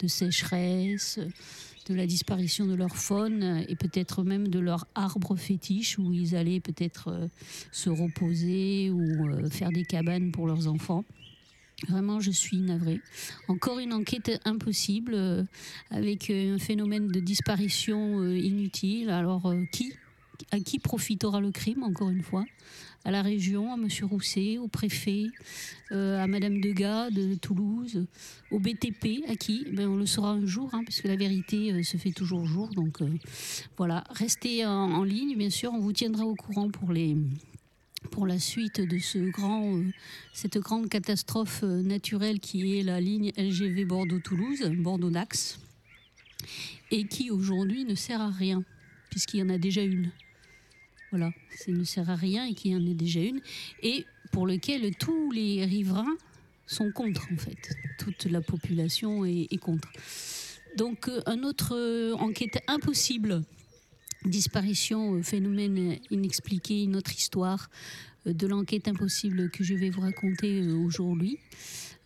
de 0.00 0.06
sécheresse, 0.06 1.18
de 1.86 1.94
la 1.94 2.06
disparition 2.06 2.66
de 2.66 2.74
leur 2.74 2.96
faune 2.96 3.64
et 3.68 3.76
peut-être 3.76 4.22
même 4.24 4.48
de 4.48 4.58
leur 4.58 4.86
arbre 4.94 5.36
fétiche 5.36 5.98
où 5.98 6.12
ils 6.12 6.34
allaient 6.34 6.60
peut-être 6.60 7.08
euh, 7.08 7.28
se 7.72 7.90
reposer 7.90 8.90
ou 8.90 9.48
faire 9.50 9.70
des 9.70 9.84
cabanes 9.84 10.32
pour 10.32 10.46
leurs 10.46 10.66
enfants. 10.66 11.04
Vraiment, 11.88 12.20
je 12.20 12.30
suis 12.30 12.58
navrée. 12.58 13.00
Encore 13.48 13.78
une 13.78 13.92
enquête 13.92 14.40
impossible 14.44 15.12
euh, 15.14 15.42
avec 15.90 16.30
euh, 16.30 16.54
un 16.54 16.58
phénomène 16.58 17.08
de 17.08 17.20
disparition 17.20 18.20
euh, 18.20 18.38
inutile. 18.38 19.10
Alors, 19.10 19.52
qui 19.72 19.92
à 20.50 20.58
qui 20.58 20.78
profitera 20.78 21.40
le 21.40 21.50
crime, 21.52 21.82
encore 21.82 22.10
une 22.10 22.22
fois? 22.22 22.44
À 23.04 23.10
la 23.10 23.22
région, 23.22 23.72
à 23.72 23.76
M. 23.76 23.88
Rousset, 24.02 24.58
au 24.58 24.66
préfet, 24.66 25.26
à 25.90 26.26
Madame 26.26 26.60
Degas 26.60 27.10
de 27.10 27.34
Toulouse, 27.34 28.06
au 28.50 28.58
BTP, 28.58 29.28
à 29.28 29.36
qui? 29.36 29.66
Ben, 29.72 29.88
On 29.88 29.96
le 29.96 30.06
saura 30.06 30.30
un 30.30 30.46
jour, 30.46 30.70
hein, 30.72 30.82
puisque 30.84 31.04
la 31.04 31.16
vérité 31.16 31.82
se 31.82 31.98
fait 31.98 32.10
toujours 32.10 32.46
jour. 32.46 32.70
Donc 32.70 32.98
voilà, 33.76 34.04
restez 34.10 34.66
en 34.66 35.04
ligne, 35.04 35.36
bien 35.36 35.50
sûr, 35.50 35.72
on 35.72 35.78
vous 35.78 35.92
tiendra 35.92 36.24
au 36.24 36.34
courant 36.34 36.68
pour 36.70 36.92
les 36.92 37.14
pour 38.10 38.26
la 38.26 38.38
suite 38.38 38.80
de 38.80 38.96
euh, 38.96 39.90
cette 40.32 40.58
grande 40.58 40.88
catastrophe 40.88 41.60
euh, 41.62 41.82
naturelle 41.82 42.40
qui 42.40 42.78
est 42.78 42.82
la 42.82 43.00
ligne 43.00 43.32
LGV 43.36 43.84
Bordeaux-Toulouse, 43.84 44.62
Bordeaux-Dax, 44.76 45.58
et 46.90 47.06
qui 47.06 47.30
aujourd'hui 47.30 47.84
ne 47.84 47.94
sert 47.94 48.20
à 48.20 48.30
rien, 48.30 48.62
puisqu'il 49.10 49.40
y 49.40 49.42
en 49.42 49.48
a 49.48 49.58
déjà 49.58 49.82
une. 49.82 50.10
Voilà, 51.10 51.30
ça 51.56 51.70
ne 51.72 51.84
sert 51.84 52.10
à 52.10 52.16
rien 52.16 52.44
et 52.46 52.54
qu'il 52.54 52.72
y 52.72 52.76
en 52.76 52.90
a 52.90 52.94
déjà 52.94 53.20
une, 53.20 53.40
et 53.82 54.04
pour 54.32 54.46
lequel 54.46 54.94
tous 54.96 55.30
les 55.30 55.64
riverains 55.64 56.16
sont 56.66 56.90
contre, 56.90 57.26
en 57.32 57.36
fait. 57.36 57.76
Toute 57.98 58.24
la 58.26 58.40
population 58.40 59.24
est, 59.24 59.48
est 59.50 59.58
contre. 59.58 59.88
Donc, 60.76 61.08
euh, 61.08 61.22
un 61.26 61.42
autre 61.42 62.14
enquête 62.18 62.58
impossible 62.66 63.42
disparition, 64.24 65.14
euh, 65.14 65.22
phénomène 65.22 65.98
inexpliqué, 66.10 66.82
une 66.82 66.96
autre 66.96 67.12
histoire 67.12 67.68
euh, 68.26 68.32
de 68.32 68.46
l'enquête 68.46 68.88
impossible 68.88 69.50
que 69.50 69.64
je 69.64 69.74
vais 69.74 69.90
vous 69.90 70.00
raconter 70.00 70.62
euh, 70.62 70.76
aujourd'hui, 70.76 71.38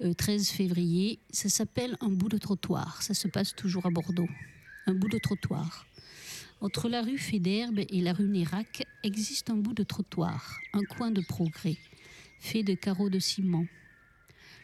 euh, 0.02 0.12
13 0.14 0.48
février. 0.50 1.18
Ça 1.31 1.48
s'appelle 1.48 1.96
un 2.00 2.11
bout 2.11 2.28
de 2.28 2.38
trottoir. 2.38 3.02
Ça 3.02 3.14
se 3.14 3.28
passe 3.28 3.54
toujours 3.54 3.87
à 3.87 3.90
Bordeaux. 3.90 4.28
Un 4.87 4.94
bout 4.94 5.09
de 5.09 5.18
trottoir. 5.18 5.87
Entre 6.61 6.88
la 6.88 7.02
rue 7.02 7.18
Fédherbe 7.18 7.78
et 7.78 8.00
la 8.00 8.12
rue 8.12 8.26
Nérac 8.26 8.85
existe 9.04 9.48
un 9.50 9.57
bout 9.57 9.74
de 9.74 9.85
trottoir, 9.85 10.59
un 10.72 10.83
coin 10.83 11.12
de 11.12 11.20
progrès, 11.20 11.76
fait 12.40 12.64
de 12.64 12.74
carreaux 12.74 13.11
de 13.11 13.20
ciment. 13.20 13.66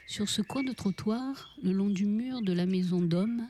Sur 0.08 0.28
ce 0.28 0.42
coin 0.42 0.64
de 0.64 0.72
trottoir, 0.72 1.56
le 1.62 1.72
long 1.72 1.88
du 1.88 2.06
mur 2.06 2.42
de 2.42 2.52
la 2.52 2.66
maison 2.66 3.00
d'homme, 3.00 3.46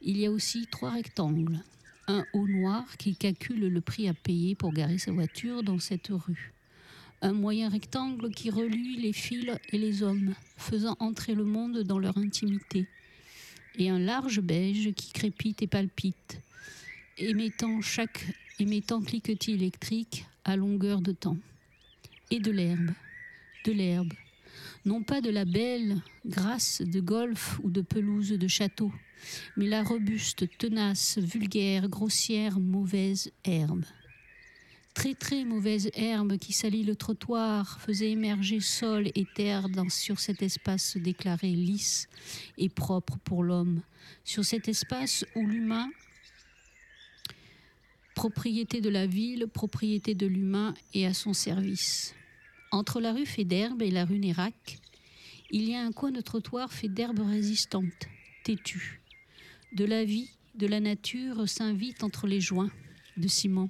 il 0.00 0.16
y 0.16 0.24
a 0.24 0.30
aussi 0.30 0.66
trois 0.70 0.92
rectangles, 0.92 1.62
un 2.06 2.24
haut 2.32 2.46
noir 2.46 2.84
qui 2.96 3.16
calcule 3.16 3.68
le 3.68 3.80
prix 3.80 4.08
à 4.08 4.14
payer 4.14 4.54
pour 4.54 4.72
garer 4.72 4.98
sa 4.98 5.12
voiture 5.12 5.62
dans 5.62 5.78
cette 5.78 6.08
rue. 6.08 6.52
Un 7.22 7.32
moyen 7.32 7.68
rectangle 7.68 8.30
qui 8.30 8.50
relie 8.50 8.96
les 8.96 9.12
fils 9.12 9.50
et 9.72 9.78
les 9.78 10.02
hommes, 10.02 10.34
faisant 10.56 10.96
entrer 11.00 11.34
le 11.34 11.44
monde 11.44 11.82
dans 11.82 11.98
leur 11.98 12.18
intimité. 12.18 12.86
Et 13.76 13.88
un 13.88 13.98
large 13.98 14.40
beige 14.40 14.92
qui 14.94 15.12
crépite 15.12 15.62
et 15.62 15.66
palpite, 15.66 16.40
émettant 17.18 17.80
chaque 17.80 18.26
émettant 18.58 19.00
cliquetis 19.00 19.52
électrique 19.52 20.26
à 20.44 20.56
longueur 20.56 21.00
de 21.00 21.12
temps. 21.12 21.38
Et 22.30 22.40
de 22.40 22.50
l'herbe, 22.50 22.90
de 23.64 23.72
l'herbe, 23.72 24.12
non 24.84 25.02
pas 25.02 25.20
de 25.20 25.30
la 25.30 25.44
belle 25.44 26.00
grâce 26.26 26.82
de 26.82 27.00
golf 27.00 27.58
ou 27.62 27.70
de 27.70 27.80
pelouse 27.80 28.30
de 28.30 28.48
château, 28.48 28.92
mais 29.56 29.66
la 29.66 29.82
robuste, 29.82 30.46
tenace, 30.58 31.18
vulgaire, 31.18 31.88
grossière, 31.88 32.58
mauvaise 32.60 33.30
herbe. 33.44 33.84
Très 34.94 35.14
très 35.14 35.44
mauvaise 35.44 35.90
herbe 35.94 36.38
qui 36.38 36.52
salit 36.52 36.84
le 36.84 36.94
trottoir, 36.94 37.80
faisait 37.80 38.12
émerger 38.12 38.60
sol 38.60 39.08
et 39.16 39.26
terre 39.34 39.66
sur 39.88 40.20
cet 40.20 40.40
espace 40.40 40.96
déclaré 40.96 41.48
lisse 41.50 42.08
et 42.58 42.68
propre 42.68 43.18
pour 43.24 43.42
l'homme, 43.42 43.82
sur 44.22 44.44
cet 44.44 44.68
espace 44.68 45.24
où 45.34 45.44
l'humain, 45.44 45.90
propriété 48.14 48.80
de 48.80 48.88
la 48.88 49.08
ville, 49.08 49.48
propriété 49.52 50.14
de 50.14 50.28
l'humain, 50.28 50.74
est 50.94 51.06
à 51.06 51.12
son 51.12 51.32
service. 51.32 52.14
Entre 52.70 53.00
la 53.00 53.12
rue 53.12 53.26
Fédherbe 53.26 53.82
et 53.82 53.90
la 53.90 54.04
rue 54.04 54.20
Nérac, 54.20 54.78
il 55.50 55.68
y 55.68 55.74
a 55.74 55.82
un 55.82 55.92
coin 55.92 56.12
de 56.12 56.20
trottoir 56.20 56.72
fait 56.72 56.88
d'herbes 56.88 57.20
résistantes, 57.20 58.08
têtues. 58.44 59.00
De 59.74 59.84
la 59.84 60.04
vie, 60.04 60.30
de 60.54 60.68
la 60.68 60.78
nature 60.78 61.48
s'invite 61.48 62.04
entre 62.04 62.28
les 62.28 62.40
joints 62.40 62.70
de 63.16 63.26
ciment. 63.26 63.68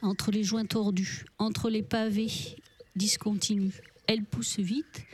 Entre 0.00 0.32
les 0.32 0.42
joints 0.42 0.64
tordus, 0.64 1.24
entre 1.38 1.70
les 1.70 1.84
pavés 1.84 2.56
discontinus. 2.96 3.80
Elle 4.08 4.24
pousse 4.24 4.58
vite, 4.58 5.04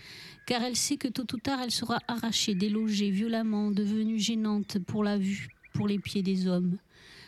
car 0.47 0.63
elle 0.63 0.77
sait 0.77 0.97
que 0.97 1.09
tôt 1.09 1.27
ou 1.35 1.39
tard 1.39 1.61
elle 1.61 1.71
sera 1.71 1.99
arrachée, 2.09 2.55
délogée 2.55 3.11
violemment, 3.11 3.71
devenue 3.71 4.19
gênante 4.19 4.79
pour 4.79 5.05
la 5.05 5.19
vue, 5.19 5.49
pour 5.75 5.87
les 5.87 5.99
pieds 5.99 6.23
des 6.23 6.47
hommes. 6.47 6.79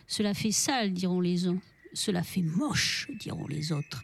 Cela 0.06 0.32
fait 0.32 0.50
sale, 0.50 0.94
diront 0.94 1.20
les 1.20 1.46
uns. 1.46 1.60
Cela 1.92 2.22
fait 2.22 2.40
moche, 2.40 3.10
diront 3.18 3.46
les 3.48 3.70
autres. 3.70 4.02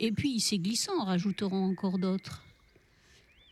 Et 0.00 0.10
puis 0.10 0.40
c'est 0.40 0.58
glissant, 0.58 1.04
rajouteront 1.04 1.66
encore 1.66 1.98
d'autres. 1.98 2.42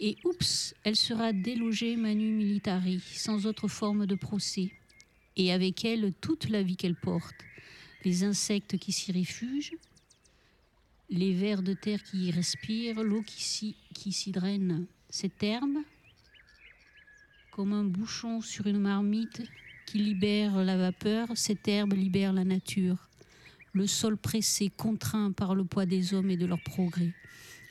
Et 0.00 0.16
oups, 0.24 0.74
elle 0.85 0.96
sera 0.96 1.33
délogée 1.33 1.96
manu 1.96 2.33
militari, 2.33 3.00
sans 3.00 3.46
autre 3.46 3.68
forme 3.68 4.07
de 4.07 4.14
procès. 4.14 4.70
Et 5.37 5.52
avec 5.52 5.85
elle 5.85 6.12
toute 6.20 6.48
la 6.48 6.62
vie 6.62 6.76
qu'elle 6.76 6.96
porte. 6.96 7.37
Les 8.05 8.24
insectes 8.24 8.78
qui 8.78 8.92
s'y 8.92 9.12
réfugient, 9.12 9.78
les 11.09 11.33
vers 11.33 11.62
de 11.62 11.74
terre 11.74 12.02
qui 12.02 12.26
y 12.26 12.31
respirent, 12.31 13.02
l'eau 13.02 13.22
qui 13.22 13.42
s'y, 13.42 13.76
qui 13.94 14.12
s'y 14.12 14.33
draine. 14.33 14.87
Cette 15.09 15.42
herbe, 15.42 15.78
comme 17.52 17.72
un 17.72 17.85
bouchon 17.85 18.40
sur 18.40 18.66
une 18.66 18.81
marmite 18.81 19.42
qui 19.87 19.98
libère 19.98 20.64
la 20.64 20.76
vapeur, 20.76 21.28
cette 21.35 21.68
herbe 21.68 21.92
libère 21.92 22.33
la 22.33 22.44
nature. 22.44 22.96
Le 23.74 23.87
sol 23.87 24.16
pressé, 24.16 24.70
contraint 24.74 25.33
par 25.33 25.55
le 25.55 25.64
poids 25.64 25.87
des 25.87 26.14
hommes 26.14 26.31
et 26.31 26.37
de 26.37 26.46
leur 26.46 26.62
progrès, 26.62 27.12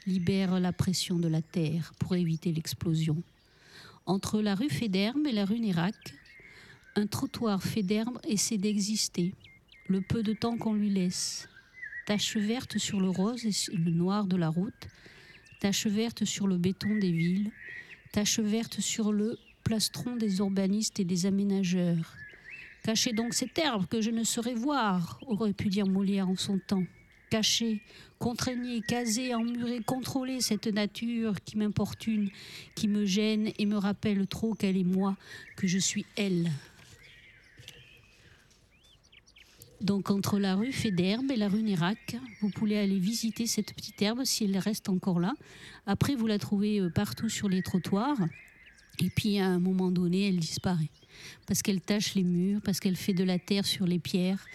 libère 0.08 0.60
la 0.60 0.74
pression 0.74 1.18
de 1.18 1.28
la 1.28 1.42
terre 1.42 1.94
pour 2.00 2.16
éviter 2.16 2.52
l'explosion. 2.52 3.22
Entre 4.06 4.42
la 4.42 4.56
rue 4.56 4.70
Féderbe 4.70 5.28
et 5.28 5.32
la 5.32 5.46
rue 5.46 5.60
Nérac, 5.60 5.96
un 6.96 7.08
trottoir 7.08 7.62
fait 7.64 7.84
d'herbe 7.84 8.20
essaie 8.28 8.58
d'exister, 8.58 9.34
le 9.88 10.02
peu 10.02 10.24
de 10.24 10.34
temps 10.34 10.58
qu'on 10.58 10.74
lui 10.74 10.90
laisse. 10.90 11.48
Tache 12.06 12.36
verte 12.38 12.78
sur 12.78 13.00
le 13.00 13.10
rose 13.10 13.46
et 13.46 13.76
le 13.76 13.92
noir 13.92 14.26
de 14.26 14.36
la 14.36 14.50
route, 14.50 14.88
tache 15.60 15.88
verte 15.88 16.26
sur 16.26 16.48
le 16.48 16.58
béton 16.58 16.98
des 16.98 17.12
villes, 17.12 17.52
tache 18.12 18.40
verte 18.40 18.82
sur 18.82 19.14
le 19.14 19.38
plastron 19.64 20.16
des 20.16 20.40
urbanistes 20.40 21.00
et 21.00 21.06
des 21.06 21.26
aménageurs. 21.26 22.16
Cachez 22.84 23.14
donc 23.14 23.36
cette 23.36 23.58
herbe 23.60 23.86
que 23.86 24.02
je 24.02 24.10
ne 24.10 24.24
saurais 24.24 24.56
voir, 24.56 25.20
aurait 25.28 25.54
pu 25.54 25.70
dire 25.70 25.86
Molière 25.86 26.28
en 26.28 26.36
son 26.36 26.58
temps. 26.58 26.84
Cachez, 27.32 27.82
contraignez, 28.20 28.82
casez, 28.82 29.34
emmurez, 29.34 29.80
contrôlez 29.80 30.42
cette 30.42 30.68
nature 30.68 31.42
qui 31.46 31.58
m'importune, 31.58 32.30
qui 32.76 32.90
me 32.90 33.06
gêne 33.06 33.54
et 33.58 33.66
me 33.66 33.78
rappelle 33.78 34.28
trop 34.28 34.54
qu'elle 34.54 34.76
est 34.76 34.84
moi, 34.84 35.16
que 35.56 35.66
je 35.66 35.78
suis 35.78 36.06
elle. 36.18 36.52
Donc 39.80 40.12
entre 40.12 40.40
la 40.40 40.56
rue 40.56 40.74
Féderbe 40.74 41.32
et 41.32 41.38
la 41.38 41.48
rue 41.48 41.64
Nérac, 41.64 42.18
vous 42.42 42.50
pouvez 42.50 42.78
aller 42.78 43.00
visiter 43.00 43.48
cette 43.48 43.74
petite 43.74 44.02
herbe 44.02 44.26
si 44.26 44.44
elle 44.44 44.58
reste 44.58 44.90
encore 44.90 45.22
là. 45.22 45.34
Après, 45.88 46.16
vous 46.16 46.28
la 46.28 46.38
trouvez 46.38 46.82
euh, 46.82 46.90
partout 46.90 47.30
sur 47.30 47.48
les 47.48 47.64
trottoirs. 47.64 48.20
Et 49.00 49.10
puis 49.10 49.40
à 49.40 49.48
un 49.48 49.60
moment 49.60 49.90
donné, 49.90 50.28
elle 50.28 50.38
disparaît. 50.38 50.92
Parce 51.48 51.62
qu'elle 51.62 51.80
tache 51.80 52.14
les 52.14 52.24
murs, 52.24 52.60
parce 52.62 52.82
qu'elle 52.82 52.98
fait 52.98 53.14
de 53.14 53.24
la 53.24 53.40
terre 53.40 53.66
sur 53.66 53.88
les 53.88 54.00
pierres, 54.00 54.46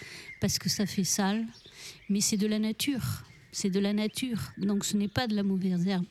parce 0.42 0.58
que 0.58 0.68
ça 0.68 0.84
fait 0.84 1.04
sale. 1.04 1.46
Mais 2.08 2.20
c'est 2.20 2.36
de 2.36 2.46
la 2.46 2.58
nature. 2.58 3.24
C'est 3.52 3.70
de 3.70 3.80
la 3.80 3.92
nature. 3.92 4.52
Donc 4.58 4.84
ce 4.84 4.96
n'est 4.96 5.08
pas 5.08 5.26
de 5.26 5.34
la 5.34 5.42
mauvaise 5.42 5.86
herbe. 5.86 6.04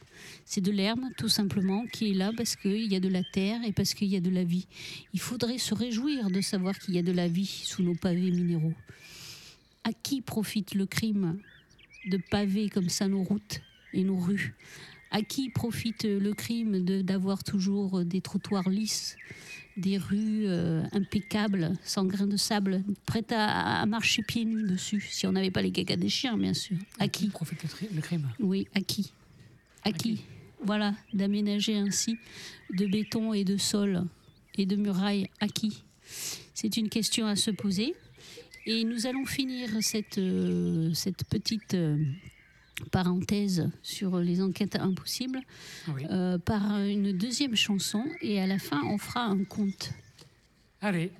C'est 0.45 0.61
de 0.61 0.71
l'herbe, 0.71 1.01
tout 1.17 1.29
simplement, 1.29 1.85
qui 1.93 2.11
est 2.11 2.13
là 2.13 2.31
parce 2.35 2.55
qu'il 2.55 2.91
y 2.91 2.95
a 2.95 2.99
de 2.99 3.09
la 3.09 3.23
terre 3.23 3.61
et 3.63 3.71
parce 3.71 3.93
qu'il 3.93 4.07
y 4.07 4.15
a 4.15 4.19
de 4.19 4.31
la 4.31 4.43
vie. 4.43 4.65
Il 5.13 5.19
faudrait 5.19 5.59
se 5.59 5.73
réjouir 5.73 6.29
de 6.31 6.41
savoir 6.41 6.77
qu'il 6.79 6.95
y 6.95 6.97
a 6.97 7.03
de 7.03 7.11
la 7.11 7.27
vie 7.27 7.45
sous 7.45 7.83
nos 7.83 7.95
pavés 7.95 8.31
minéraux. 8.31 8.73
À 9.83 9.93
qui 9.93 10.21
profite 10.21 10.73
le 10.73 10.87
crime 10.87 11.39
de 12.07 12.17
paver 12.31 12.69
comme 12.69 12.89
ça 12.89 13.07
nos 13.07 13.23
routes 13.23 13.61
et 13.93 14.03
nos 14.03 14.17
rues? 14.17 14.55
À 15.11 15.21
qui 15.21 15.49
profite 15.49 16.03
le 16.03 16.33
crime 16.33 16.83
d'avoir 17.03 17.43
toujours 17.43 18.03
des 18.03 18.21
trottoirs 18.21 18.67
lisses, 18.69 19.15
des 19.77 19.97
rues 19.97 20.45
euh, 20.47 20.83
impeccables, 20.93 21.73
sans 21.83 22.05
grains 22.05 22.27
de 22.27 22.37
sable, 22.37 22.83
prêtes 23.05 23.31
à, 23.31 23.81
à 23.81 23.85
marcher 23.85 24.23
pieds 24.23 24.45
nus 24.45 24.63
dessus, 24.63 25.01
si 25.09 25.27
on 25.27 25.33
n'avait 25.33 25.51
pas 25.51 25.61
les 25.61 25.71
caca 25.71 25.95
des 25.97 26.09
chiens, 26.09 26.37
bien 26.37 26.53
sûr 26.53 26.77
À 26.99 27.07
qui 27.07 27.27
profite 27.27 27.61
le, 27.63 27.69
tri- 27.69 27.89
le 27.93 28.01
crime 28.01 28.29
oui, 28.39 28.67
à 28.73 28.79
qui 28.81 29.11
À 29.83 29.91
qui 29.91 30.21
Voilà, 30.63 30.93
d'aménager 31.13 31.75
ainsi 31.77 32.17
de 32.73 32.85
béton 32.85 33.33
et 33.33 33.43
de 33.43 33.57
sol 33.57 34.05
et 34.57 34.65
de 34.65 34.75
murailles, 34.77 35.29
à 35.41 35.47
qui 35.47 35.83
C'est 36.53 36.77
une 36.77 36.87
question 36.89 37.27
à 37.27 37.35
se 37.35 37.51
poser. 37.51 37.93
Et 38.67 38.83
nous 38.83 39.05
allons 39.05 39.25
finir 39.25 39.69
cette, 39.81 40.17
euh, 40.17 40.91
cette 40.93 41.23
petite 41.25 41.75
euh, 41.75 41.97
parenthèse 42.91 43.69
sur 43.81 44.19
les 44.19 44.41
enquêtes 44.41 44.75
impossibles 44.75 45.39
Oui. 45.93 46.05
euh, 46.11 46.37
par 46.37 46.79
une 46.79 47.11
deuxième 47.13 47.55
chanson. 47.55 48.03
Et 48.21 48.39
à 48.41 48.47
la 48.47 48.59
fin, 48.59 48.81
on 48.85 48.97
fera 48.97 49.25
un 49.25 49.43
conte. 49.43 49.91
Allez. 50.81 51.11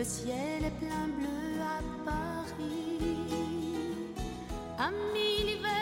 Le 0.00 0.04
ciel 0.04 0.64
est 0.64 0.78
plein 0.78 1.08
bleu 1.18 1.60
à 1.60 1.80
Paris. 2.06 2.98
Ami, 4.78 5.44
l'hiver 5.44 5.79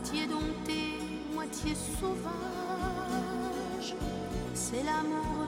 moitié 0.00 0.26
dompté, 0.26 0.98
moitié 1.34 1.74
sauvage. 1.74 2.24
C'est 4.54 4.82
l'amour 4.82 5.39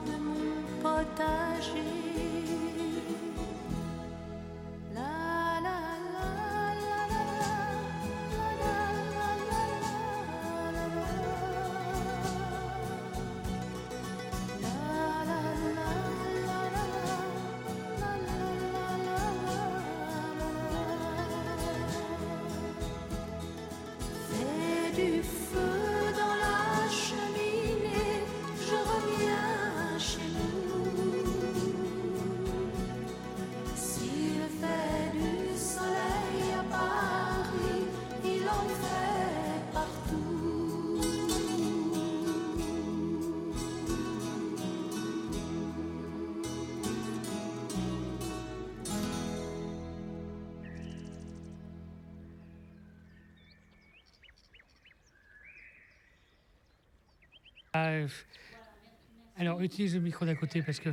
Alors, 59.37 59.61
utilise 59.61 59.95
le 59.95 60.01
micro 60.01 60.25
d'à 60.25 60.35
côté 60.35 60.61
parce 60.61 60.79
que. 60.79 60.89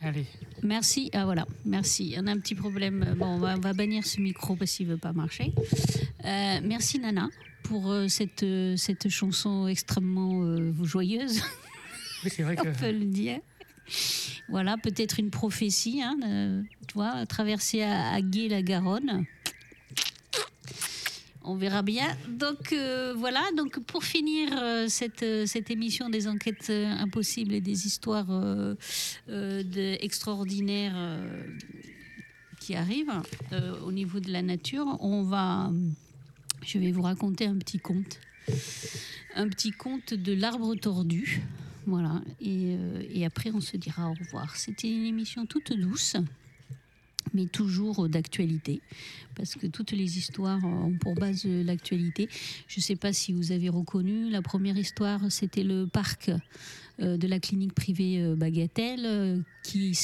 Allez. 0.00 0.26
Merci. 0.62 1.10
Ah 1.12 1.24
voilà, 1.24 1.46
merci. 1.64 2.14
On 2.18 2.26
a 2.26 2.32
un 2.32 2.38
petit 2.38 2.56
problème. 2.56 3.14
Bon, 3.16 3.26
on 3.26 3.38
va, 3.38 3.54
on 3.56 3.60
va 3.60 3.72
bannir 3.72 4.04
ce 4.04 4.20
micro 4.20 4.56
parce 4.56 4.72
qu'il 4.72 4.86
veut 4.88 4.96
pas 4.96 5.12
marcher. 5.12 5.52
Euh, 6.24 6.60
merci 6.62 6.98
Nana 6.98 7.28
pour 7.62 7.90
euh, 7.90 8.08
cette, 8.08 8.42
euh, 8.42 8.76
cette 8.76 9.08
chanson 9.08 9.68
extrêmement 9.68 10.56
joyeuse, 10.82 11.40
Oui, 12.24 12.30
c'est 12.34 12.42
vrai 12.42 12.56
que. 12.56 12.68
on 12.68 12.72
peut 12.72 12.90
le 12.90 13.04
dire. 13.04 13.38
Voilà, 14.48 14.76
peut-être 14.76 15.20
une 15.20 15.30
prophétie, 15.30 16.02
hein, 16.02 16.16
tu 16.88 16.94
vois, 16.94 17.24
traverser 17.26 17.82
à, 17.82 18.10
à 18.12 18.20
Gué 18.20 18.48
la 18.48 18.62
Garonne. 18.62 19.24
On 21.44 21.56
verra 21.56 21.82
bien. 21.82 22.16
Donc 22.28 22.72
euh, 22.72 23.14
voilà, 23.16 23.42
donc 23.56 23.80
pour 23.80 24.04
finir 24.04 24.50
euh, 24.52 24.86
cette, 24.88 25.22
euh, 25.22 25.46
cette 25.46 25.70
émission 25.70 26.08
des 26.08 26.28
enquêtes 26.28 26.70
impossibles 26.70 27.54
et 27.54 27.60
des 27.60 27.86
histoires 27.86 28.30
extraordinaires 30.00 31.20
qui 32.60 32.74
arrivent 32.76 33.12
au 33.84 33.90
niveau 33.90 34.20
de 34.20 34.30
la 34.30 34.42
nature, 34.42 34.86
on 35.00 35.22
va, 35.22 35.72
je 36.64 36.78
vais 36.78 36.92
vous 36.92 37.02
raconter 37.02 37.46
un 37.46 37.56
petit 37.56 37.78
conte, 37.78 38.20
un 39.34 39.48
petit 39.48 39.72
conte 39.72 40.14
de 40.14 40.32
l'arbre 40.32 40.74
tordu. 40.76 41.42
Voilà, 41.86 42.22
et 42.40 43.26
après 43.26 43.50
on 43.52 43.60
se 43.60 43.76
dira 43.76 44.08
au 44.08 44.14
revoir. 44.14 44.54
C'était 44.56 44.88
une 44.88 45.06
émission 45.06 45.46
toute 45.46 45.72
douce, 45.72 46.16
mais 47.34 47.46
toujours 47.46 48.08
d'actualité, 48.08 48.80
parce 49.34 49.54
que 49.54 49.66
toutes 49.66 49.92
les 49.92 50.18
histoires 50.18 50.62
ont 50.64 50.96
pour 50.98 51.14
base 51.14 51.42
euh, 51.46 51.62
l'actualité. 51.64 52.28
Je 52.68 52.80
ne 52.80 52.82
sais 52.82 52.96
pas 52.96 53.12
si 53.12 53.32
vous 53.32 53.52
avez 53.52 53.68
reconnu, 53.68 54.30
la 54.30 54.42
première 54.42 54.76
histoire, 54.76 55.20
c'était 55.30 55.64
le 55.64 55.86
parc 55.86 56.30
euh, 57.00 57.16
de 57.16 57.26
la 57.26 57.38
clinique 57.40 57.74
privée 57.74 58.22
euh, 58.22 58.36
Bagatelle, 58.36 59.06
euh, 59.06 59.38
qui, 59.62 59.94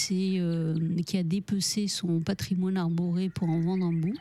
euh, 0.41 1.03
qui 1.07 1.17
a 1.17 1.23
dépecé 1.23 1.89
son 1.89 2.21
patrimoine 2.21 2.77
arboré 2.77 3.29
pour 3.29 3.49
en 3.49 3.61
vendre 3.61 3.87
un 3.87 3.93
bout 3.93 4.17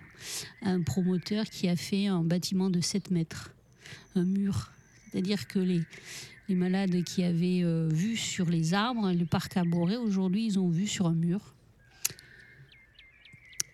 un 0.61 0.81
promoteur 0.81 1.45
qui 1.45 1.67
a 1.67 1.75
fait 1.75 2.07
un 2.07 2.23
bâtiment 2.23 2.69
de 2.69 2.81
7 2.81 3.11
mètres, 3.11 3.53
un 4.15 4.23
mur. 4.23 4.71
C'est-à-dire 5.11 5.47
que 5.47 5.59
les, 5.59 5.81
les 6.49 6.55
malades 6.55 7.03
qui 7.03 7.23
avaient 7.23 7.63
euh, 7.63 7.87
vu 7.91 8.15
sur 8.17 8.49
les 8.49 8.73
arbres, 8.73 9.11
le 9.11 9.25
parc 9.25 9.57
arboré, 9.57 9.97
aujourd'hui, 9.97 10.45
ils 10.45 10.59
ont 10.59 10.69
vu 10.69 10.87
sur 10.87 11.07
un 11.07 11.13
mur. 11.13 11.53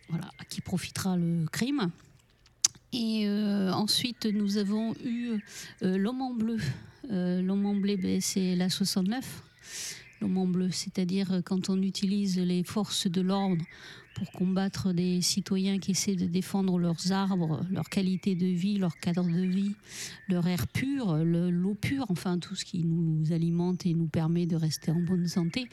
Voilà, 0.09 0.29
à 0.39 0.45
qui 0.45 0.61
profitera 0.61 1.17
le 1.17 1.45
crime. 1.51 1.89
Et 2.91 3.23
euh, 3.27 3.71
ensuite, 3.71 4.25
nous 4.25 4.57
avons 4.57 4.93
eu 5.03 5.39
euh, 5.81 5.97
l'homme 5.97 6.21
en 6.21 6.33
bleu. 6.33 6.57
Euh, 7.11 7.41
l'homme 7.41 7.65
en 7.65 7.73
bleu, 7.75 7.95
ben, 7.97 8.21
c'est 8.21 8.55
la 8.55 8.69
69. 8.69 9.43
L'homme 10.21 10.37
en 10.37 10.45
bleu, 10.47 10.69
c'est-à-dire 10.71 11.41
quand 11.43 11.69
on 11.69 11.81
utilise 11.81 12.37
les 12.39 12.63
forces 12.63 13.07
de 13.07 13.21
l'ordre 13.21 13.63
pour 14.13 14.31
combattre 14.31 14.93
des 14.93 15.21
citoyens 15.21 15.79
qui 15.79 15.91
essaient 15.91 16.15
de 16.15 16.27
défendre 16.27 16.77
leurs 16.77 17.11
arbres, 17.11 17.65
leur 17.71 17.89
qualité 17.89 18.35
de 18.35 18.45
vie, 18.45 18.77
leur 18.77 18.95
cadre 18.97 19.23
de 19.23 19.41
vie, 19.43 19.73
leur 20.29 20.47
air 20.47 20.67
pur, 20.67 21.15
le- 21.17 21.49
l'eau 21.49 21.73
pure, 21.73 22.05
enfin 22.09 22.37
tout 22.37 22.53
ce 22.55 22.63
qui 22.63 22.83
nous 22.83 23.33
alimente 23.33 23.87
et 23.87 23.95
nous 23.95 24.05
permet 24.07 24.45
de 24.45 24.55
rester 24.55 24.91
en 24.91 24.99
bonne 25.01 25.27
santé. 25.27 25.67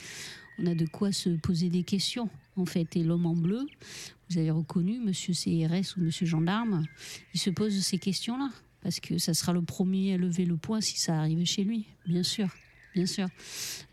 On 0.58 0.64
a 0.66 0.74
de 0.74 0.86
quoi 0.86 1.12
se 1.12 1.28
poser 1.30 1.68
des 1.68 1.82
questions, 1.84 2.30
en 2.56 2.66
fait. 2.66 2.96
Et 2.96 3.02
l'homme 3.02 3.26
en 3.26 3.34
bleu, 3.34 3.66
vous 4.28 4.38
avez 4.38 4.50
reconnu, 4.50 5.00
monsieur 5.00 5.34
CRS 5.34 5.96
ou 5.96 6.02
monsieur 6.02 6.26
gendarme, 6.26 6.84
il 7.34 7.40
se 7.40 7.50
pose 7.50 7.78
ces 7.80 7.98
questions-là. 7.98 8.50
Parce 8.82 8.98
que 8.98 9.18
ça 9.18 9.34
sera 9.34 9.52
le 9.52 9.60
premier 9.60 10.14
à 10.14 10.16
lever 10.16 10.46
le 10.46 10.56
poing 10.56 10.80
si 10.80 10.98
ça 10.98 11.18
arrive 11.18 11.44
chez 11.44 11.64
lui, 11.64 11.86
bien 12.06 12.22
sûr. 12.22 12.48
Bien 12.94 13.06
sûr. 13.06 13.28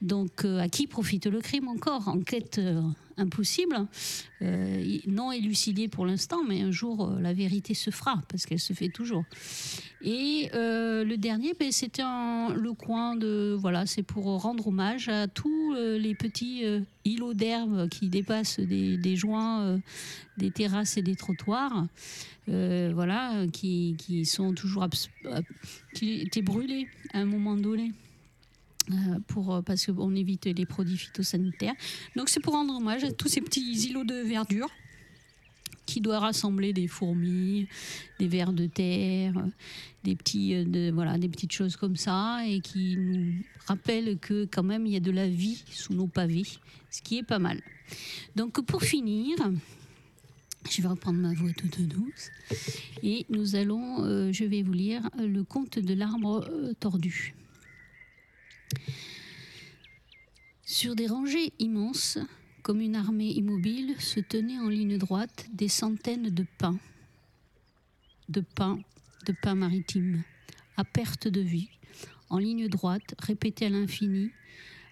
Donc, 0.02 0.44
euh, 0.44 0.60
à 0.60 0.70
qui 0.70 0.88
profite 0.88 1.28
le 1.28 1.40
crime 1.40 1.68
encore? 1.68 2.08
Enquête 2.08 2.58
euh, 2.58 2.82
impossible, 3.18 3.88
euh, 4.42 4.98
non 5.08 5.32
élucidée 5.32 5.88
pour 5.88 6.06
l'instant, 6.06 6.44
mais 6.48 6.62
un 6.62 6.72
jour 6.72 7.10
euh, 7.10 7.20
la 7.20 7.34
vérité 7.34 7.74
se 7.74 7.90
fera, 7.92 8.22
parce 8.30 8.46
qu'elle 8.46 8.60
se 8.60 8.74
fait 8.74 8.90
toujours. 8.90 9.26
Et 10.02 10.50
euh, 10.54 11.04
le 11.04 11.18
dernier, 11.18 11.54
ben, 11.60 11.72
c'était 11.72 12.04
le 12.04 12.74
coin 12.74 13.16
de. 13.16 13.56
Voilà, 13.60 13.86
c'est 13.86 14.04
pour 14.04 14.26
rendre 14.42 14.68
hommage 14.68 15.10
à 15.10 15.28
tous 15.28 15.74
les 15.74 16.14
petits 16.14 16.64
îlots 17.04 17.34
d'herbe 17.34 17.90
qui 17.90 18.08
dépassent 18.08 18.60
des, 18.60 19.16
joints, 19.16 19.80
des 20.38 20.52
terrasses 20.52 20.98
et 20.98 21.02
des 21.02 21.16
trottoirs. 21.16 21.88
voilà, 22.48 23.48
qui, 23.52 23.96
qui 23.98 24.26
sont 24.26 24.54
toujours 24.54 24.88
qui 25.96 26.22
étaient 26.22 26.44
brûlés 26.44 26.88
à 27.14 27.20
un 27.20 27.26
moment 27.26 27.56
donné. 27.56 27.92
Euh, 28.90 29.20
pour, 29.28 29.54
euh, 29.54 29.62
parce 29.62 29.86
qu'on 29.88 30.16
évite 30.16 30.46
les 30.46 30.66
produits 30.66 30.98
phytosanitaires. 30.98 31.74
Donc 32.16 32.30
c'est 32.30 32.40
pour 32.40 32.54
rendre 32.54 32.74
hommage 32.74 33.04
à 33.04 33.12
tous 33.12 33.28
ces 33.28 33.42
petits 33.42 33.74
îlots 33.90 34.06
de 34.06 34.16
verdure 34.16 34.70
qui 35.86 36.00
doit 36.00 36.20
rassembler 36.20 36.72
des 36.72 36.88
fourmis, 36.88 37.68
des 38.20 38.28
vers 38.30 38.54
de 38.54 38.66
terre, 38.66 39.38
euh, 39.38 39.50
des, 40.06 40.16
petits, 40.16 40.64
voilà, 40.92 41.18
des 41.18 41.28
petites 41.28 41.52
choses 41.52 41.76
comme 41.76 41.98
ça, 41.98 42.40
et 42.48 42.62
qui 42.62 42.96
nous 42.96 43.34
rappellent 43.66 44.18
que 44.20 44.46
quand 44.46 44.64
même 44.64 44.86
il 44.86 44.94
y 44.94 44.98
a 44.98 45.02
de 45.02 45.12
la 45.12 45.28
vie 45.28 45.64
sous 45.70 45.94
nos 45.94 46.08
pavés, 46.08 46.46
ce 46.90 47.02
qui 47.02 47.18
est 47.18 47.24
pas 47.24 47.40
mal. 47.40 47.62
Donc 48.38 48.62
pour 48.66 48.84
finir, 48.84 49.36
je 50.70 50.82
vais 50.82 50.88
reprendre 50.88 51.20
ma 51.20 51.34
voix 51.34 51.52
toute 51.52 51.82
douce, 51.82 52.30
et 53.04 53.26
nous 53.30 53.56
allons, 53.56 54.32
je 54.32 54.44
vais 54.46 54.62
vous 54.62 54.74
lire 54.74 55.10
le 55.18 55.44
conte 55.44 55.80
de 55.80 55.94
l'arbre 55.94 56.50
tordu. 56.80 57.34
Sur 60.64 60.96
des 60.96 61.08
rangées 61.08 61.54
immenses, 61.60 62.20
comme 62.62 62.82
une 62.82 62.96
armée 62.96 63.30
immobile, 63.30 63.96
se 64.00 64.20
tenaient 64.20 64.60
en 64.60 64.68
ligne 64.68 64.98
droite 64.98 65.48
des 65.54 65.70
centaines 65.70 66.30
de 66.30 66.46
pins, 66.58 66.78
de 68.30 68.42
pins, 68.42 68.80
de 69.26 69.34
pins 69.42 69.56
maritimes, 69.56 70.24
à 70.76 70.84
perte 70.84 71.28
de 71.28 71.42
vue, 71.42 71.68
en 72.30 72.38
ligne 72.38 72.68
droite, 72.68 73.16
répétés 73.20 73.68
à 73.68 73.70
l'infini, 73.70 74.32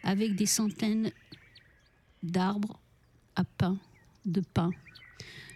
avec 0.03 0.35
des 0.35 0.45
centaines 0.45 1.11
d'arbres 2.23 2.79
à 3.35 3.43
pins, 3.43 3.77
de 4.25 4.41
pins. 4.41 4.71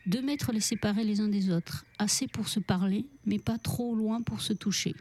Deux 0.06 0.22
mètres 0.22 0.52
les 0.52 0.60
séparaient 0.60 1.04
les 1.04 1.22
uns 1.22 1.28
des 1.28 1.50
autres, 1.52 1.86
assez 1.98 2.28
pour 2.28 2.48
se 2.48 2.60
parler, 2.60 3.06
mais 3.26 3.40
pas 3.40 3.58
trop 3.58 3.96
loin 3.96 4.22
pour 4.22 4.42
se 4.42 4.54
toucher. 4.54 4.96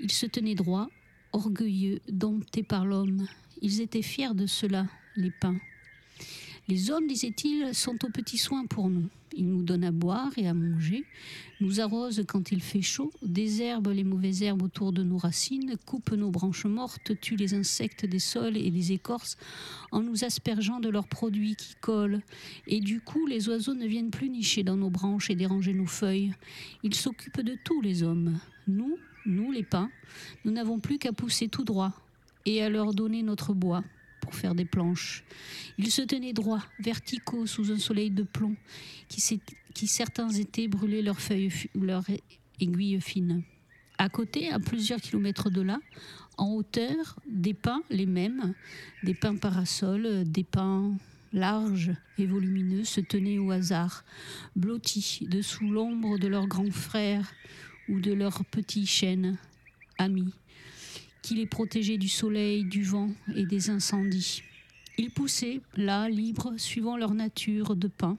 Ils 0.00 0.12
se 0.12 0.26
tenaient 0.26 0.54
droits, 0.54 0.88
orgueilleux, 1.32 2.00
domptés 2.08 2.62
par 2.62 2.84
l'homme. 2.84 3.26
Ils 3.62 3.80
étaient 3.80 4.02
fiers 4.02 4.34
de 4.34 4.46
cela, 4.46 4.86
les 5.16 5.30
pins. 5.30 5.58
Les 6.68 6.90
hommes, 6.90 7.06
disait-il, 7.06 7.74
sont 7.74 8.04
aux 8.04 8.10
petits 8.10 8.38
soins 8.38 8.66
pour 8.66 8.90
nous. 8.90 9.08
Ils 9.36 9.48
nous 9.48 9.62
donnent 9.62 9.84
à 9.84 9.90
boire 9.90 10.32
et 10.36 10.48
à 10.48 10.54
manger, 10.54 11.04
nous 11.60 11.80
arrosent 11.80 12.24
quand 12.26 12.50
il 12.50 12.60
fait 12.60 12.82
chaud, 12.82 13.12
désherbent 13.22 13.92
les 13.92 14.04
mauvaises 14.04 14.42
herbes 14.42 14.62
autour 14.62 14.92
de 14.92 15.02
nos 15.02 15.16
racines, 15.16 15.76
coupent 15.86 16.12
nos 16.12 16.30
branches 16.30 16.64
mortes, 16.64 17.18
tuent 17.20 17.36
les 17.36 17.54
insectes 17.54 18.04
des 18.04 18.18
sols 18.18 18.56
et 18.56 18.70
des 18.70 18.92
écorces 18.92 19.36
en 19.92 20.00
nous 20.00 20.24
aspergeant 20.24 20.80
de 20.80 20.88
leurs 20.88 21.08
produits 21.08 21.56
qui 21.56 21.74
collent. 21.80 22.20
Et 22.66 22.80
du 22.80 23.00
coup, 23.00 23.26
les 23.26 23.48
oiseaux 23.48 23.74
ne 23.74 23.86
viennent 23.86 24.10
plus 24.10 24.28
nicher 24.28 24.62
dans 24.62 24.76
nos 24.76 24.90
branches 24.90 25.30
et 25.30 25.36
déranger 25.36 25.72
nos 25.72 25.86
feuilles. 25.86 26.32
Ils 26.82 26.94
s'occupent 26.94 27.42
de 27.42 27.56
tous 27.64 27.80
les 27.80 28.02
hommes. 28.02 28.38
Nous, 28.66 28.98
nous 29.26 29.52
les 29.52 29.62
pins, 29.62 29.90
nous 30.44 30.52
n'avons 30.52 30.78
plus 30.78 30.98
qu'à 30.98 31.12
pousser 31.12 31.48
tout 31.48 31.64
droit 31.64 31.92
et 32.46 32.62
à 32.62 32.68
leur 32.68 32.94
donner 32.94 33.22
notre 33.22 33.54
bois 33.54 33.84
pour 34.20 34.34
faire 34.34 34.54
des 34.54 34.64
planches. 34.64 35.24
Ils 35.78 35.90
se 35.90 36.02
tenaient 36.02 36.32
droits, 36.32 36.64
verticaux, 36.80 37.46
sous 37.46 37.70
un 37.72 37.78
soleil 37.78 38.10
de 38.10 38.22
plomb, 38.22 38.56
qui, 39.08 39.86
certains 39.86 40.30
étaient 40.30 40.68
brûlaient 40.68 41.02
leurs 41.02 41.20
feuilles, 41.20 41.52
leurs 41.74 42.04
aiguilles 42.60 43.00
fines. 43.00 43.42
À 43.98 44.08
côté, 44.08 44.50
à 44.50 44.58
plusieurs 44.58 45.00
kilomètres 45.00 45.50
de 45.50 45.60
là, 45.60 45.78
en 46.36 46.52
hauteur, 46.52 47.16
des 47.26 47.54
pins, 47.54 47.82
les 47.90 48.06
mêmes, 48.06 48.54
des 49.02 49.14
pins 49.14 49.36
parasols, 49.36 50.24
des 50.24 50.44
pins 50.44 50.96
larges 51.32 51.92
et 52.16 52.26
volumineux, 52.26 52.84
se 52.84 53.00
tenaient 53.00 53.38
au 53.38 53.50
hasard, 53.50 54.04
blottis 54.56 55.26
dessous 55.28 55.68
l'ombre 55.68 56.18
de 56.18 56.28
leurs 56.28 56.46
grands 56.46 56.70
frères 56.70 57.32
ou 57.88 58.00
de 58.00 58.12
leurs 58.12 58.44
petits 58.44 58.86
chênes, 58.86 59.38
amis 59.98 60.32
qui 61.22 61.34
les 61.34 61.46
protégeaient 61.46 61.98
du 61.98 62.08
soleil, 62.08 62.64
du 62.64 62.82
vent 62.82 63.10
et 63.34 63.44
des 63.44 63.68
incendies. 63.68 64.42
Ils 64.96 65.10
poussaient, 65.10 65.60
là, 65.76 66.08
libres, 66.08 66.54
suivant 66.56 66.96
leur 66.96 67.12
nature 67.12 67.76
de 67.76 67.88
pain. 67.88 68.16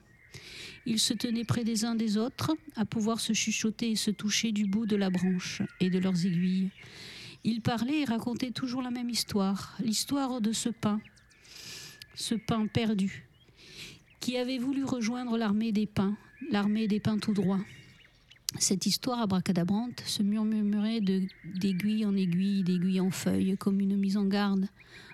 Ils 0.86 0.99
se 0.99 1.13
tenaient 1.13 1.43
près 1.43 1.63
des 1.63 1.86
uns 1.86 1.95
des 1.95 2.17
autres, 2.17 2.55
à 2.75 2.86
pouvoir 2.86 3.19
se 3.19 3.34
chuchoter 3.34 3.91
et 3.91 3.95
se 3.95 4.12
toucher 4.12 4.51
du 4.51 4.65
bout 4.65 4.86
de 4.86 4.95
la 4.95 5.10
branche 5.10 5.62
et 5.79 5.89
de 5.89 5.97
leurs 5.97 6.25
aiguilles. 6.25 6.69
Ils 7.43 7.62
parlaient 7.62 8.01
et 8.01 8.05
racontaient 8.05 8.51
toujours 8.51 8.82
la 8.82 8.91
même 8.91 9.10
histoire, 9.10 9.75
l'histoire 9.84 10.39
de 10.39 10.51
ce 10.51 10.69
pain, 10.69 11.01
ce 12.15 12.36
pain 12.36 12.67
perdu, 12.67 13.27
qui 14.19 14.38
avait 14.38 14.58
voulu 14.58 14.84
rejoindre 14.84 15.38
l'armée 15.38 15.71
des 15.71 15.88
pins, 15.88 16.15
l'armée 16.51 16.88
des 16.88 16.99
pins 16.99 17.17
tout 17.17 17.34
droit. 17.34 17.60
Cette 18.57 18.88
histoire 18.88 19.19
abracadabrante 19.19 20.01
se 20.05 20.23
murmurait 20.23 21.01
d'aiguille 21.01 22.05
en 22.05 22.15
aiguille, 22.15 22.63
d'aiguille 22.63 22.99
en 22.99 23.12
feuille, 23.12 23.55
comme 23.57 23.79
une 23.79 23.95
mise 23.95 24.17
en 24.17 24.25
garde, 24.25 24.67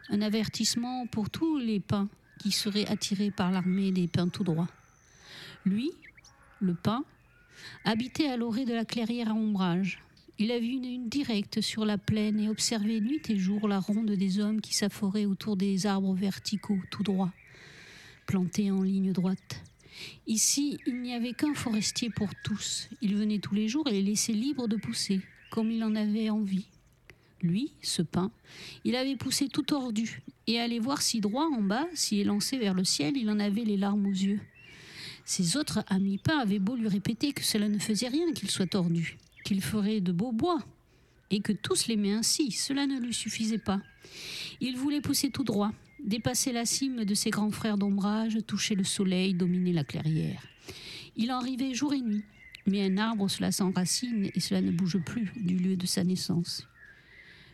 un 0.10 0.22
avertissement 0.22 1.06
pour 1.08 1.30
tous 1.30 1.58
les 1.58 1.82
pins 1.82 2.08
qui 2.40 2.52
seraient 2.52 2.88
attirés 2.88 3.32
par 3.32 3.52
l'armée 3.52 3.92
des 3.92 4.08
pins 4.08 4.30
tout 4.30 4.44
droits. 4.44 4.70
Lui, 5.66 5.92
le 6.62 6.76
pin, 6.76 7.04
habitait 7.84 8.28
à 8.28 8.38
l'orée 8.38 8.66
de 8.66 8.74
la 8.74 8.86
clairière 8.86 9.30
à 9.30 9.34
ombrage. 9.34 10.02
Il 10.38 10.52
a 10.52 10.60
vu 10.60 10.68
une, 10.68 10.86
une 10.86 11.10
directe 11.10 11.62
sur 11.62 11.86
la 11.86 11.98
plaine 11.98 12.40
et 12.40 12.50
observé 12.50 13.02
nuit 13.02 13.22
et 13.30 13.38
jour 13.38 13.68
la 13.68 13.80
ronde 13.80 14.12
des 14.12 14.40
hommes 14.40 14.62
qui 14.62 14.74
s'afforaient 14.74 15.26
autour 15.26 15.58
des 15.58 15.86
arbres 15.86 16.14
verticaux 16.14 16.80
tout 16.90 17.04
droits, 17.04 17.32
plantés 18.28 18.72
en 18.72 18.82
ligne 18.82 19.12
droite. 19.12 19.62
Ici, 20.28 20.80
il 20.86 21.02
n'y 21.02 21.14
avait 21.14 21.34
qu'un 21.34 21.54
forestier 21.54 22.10
pour 22.10 22.30
tous. 22.44 22.90
Il 23.02 23.16
venait 23.16 23.40
tous 23.40 23.56
les 23.56 23.68
jours 23.68 23.88
et 23.88 23.92
les 23.92 24.02
laissait 24.02 24.34
libres 24.34 24.68
de 24.68 24.76
pousser, 24.76 25.22
comme 25.52 25.72
il 25.72 25.84
en 25.84 25.96
avait 25.96 26.30
envie. 26.30 26.66
Lui, 27.42 27.72
ce 27.82 28.02
pin, 28.02 28.32
il 28.86 28.96
avait 28.96 29.16
poussé 29.16 29.50
tout 29.50 29.62
tordu, 29.62 30.22
et 30.48 30.60
allait 30.60 30.80
voir 30.80 31.02
si 31.02 31.22
droit 31.22 31.46
en 31.46 31.62
bas, 31.62 31.86
si 31.94 32.20
élancé 32.20 32.58
vers 32.58 32.74
le 32.74 32.84
ciel, 32.84 33.18
il 33.18 33.30
en 33.30 33.40
avait 33.40 33.66
les 33.66 33.78
larmes 33.78 34.08
aux 34.08 34.12
yeux. 34.12 34.40
Ses 35.26 35.58
autres 35.58 35.84
amis 35.88 36.18
pins 36.18 36.40
avaient 36.40 36.60
beau 36.60 36.76
lui 36.76 36.88
répéter 36.88 37.34
que 37.34 37.44
cela 37.44 37.68
ne 37.68 37.80
faisait 37.80 38.08
rien 38.08 38.32
qu'il 38.34 38.50
soit 38.50 38.68
tordu, 38.68 39.18
qu'il 39.44 39.62
ferait 39.62 40.02
de 40.02 40.12
beaux 40.12 40.32
bois, 40.32 40.60
et 41.30 41.42
que 41.42 41.52
tous 41.52 41.88
l'aimaient 41.88 42.14
ainsi, 42.14 42.52
cela 42.52 42.88
ne 42.88 43.00
lui 43.00 43.14
suffisait 43.14 43.58
pas. 43.58 43.82
Il 44.62 44.78
voulait 44.78 45.02
pousser 45.02 45.30
tout 45.30 45.44
droit, 45.44 45.72
dépasser 46.06 46.52
la 46.52 46.66
cime 46.66 47.04
de 47.04 47.14
ses 47.14 47.32
grands 47.32 47.52
frères 47.52 47.78
d'ombrage, 47.78 48.38
toucher 48.48 48.76
le 48.76 48.84
soleil, 48.84 49.34
dominer 49.34 49.74
la 49.74 49.84
clairière. 49.84 50.42
Il 51.18 51.32
en 51.32 51.40
rivait 51.40 51.74
jour 51.74 51.94
et 51.94 52.02
nuit, 52.02 52.24
mais 52.68 52.86
un 52.86 52.98
arbre 52.98 53.30
cela 53.30 53.52
s'enracine 53.52 54.30
et 54.34 54.40
cela 54.40 54.62
ne 54.62 54.72
bouge 54.72 55.00
plus 55.00 55.32
du 55.36 55.58
lieu 55.58 55.76
de 55.76 55.86
sa 55.86 56.04
naissance. 56.04 56.68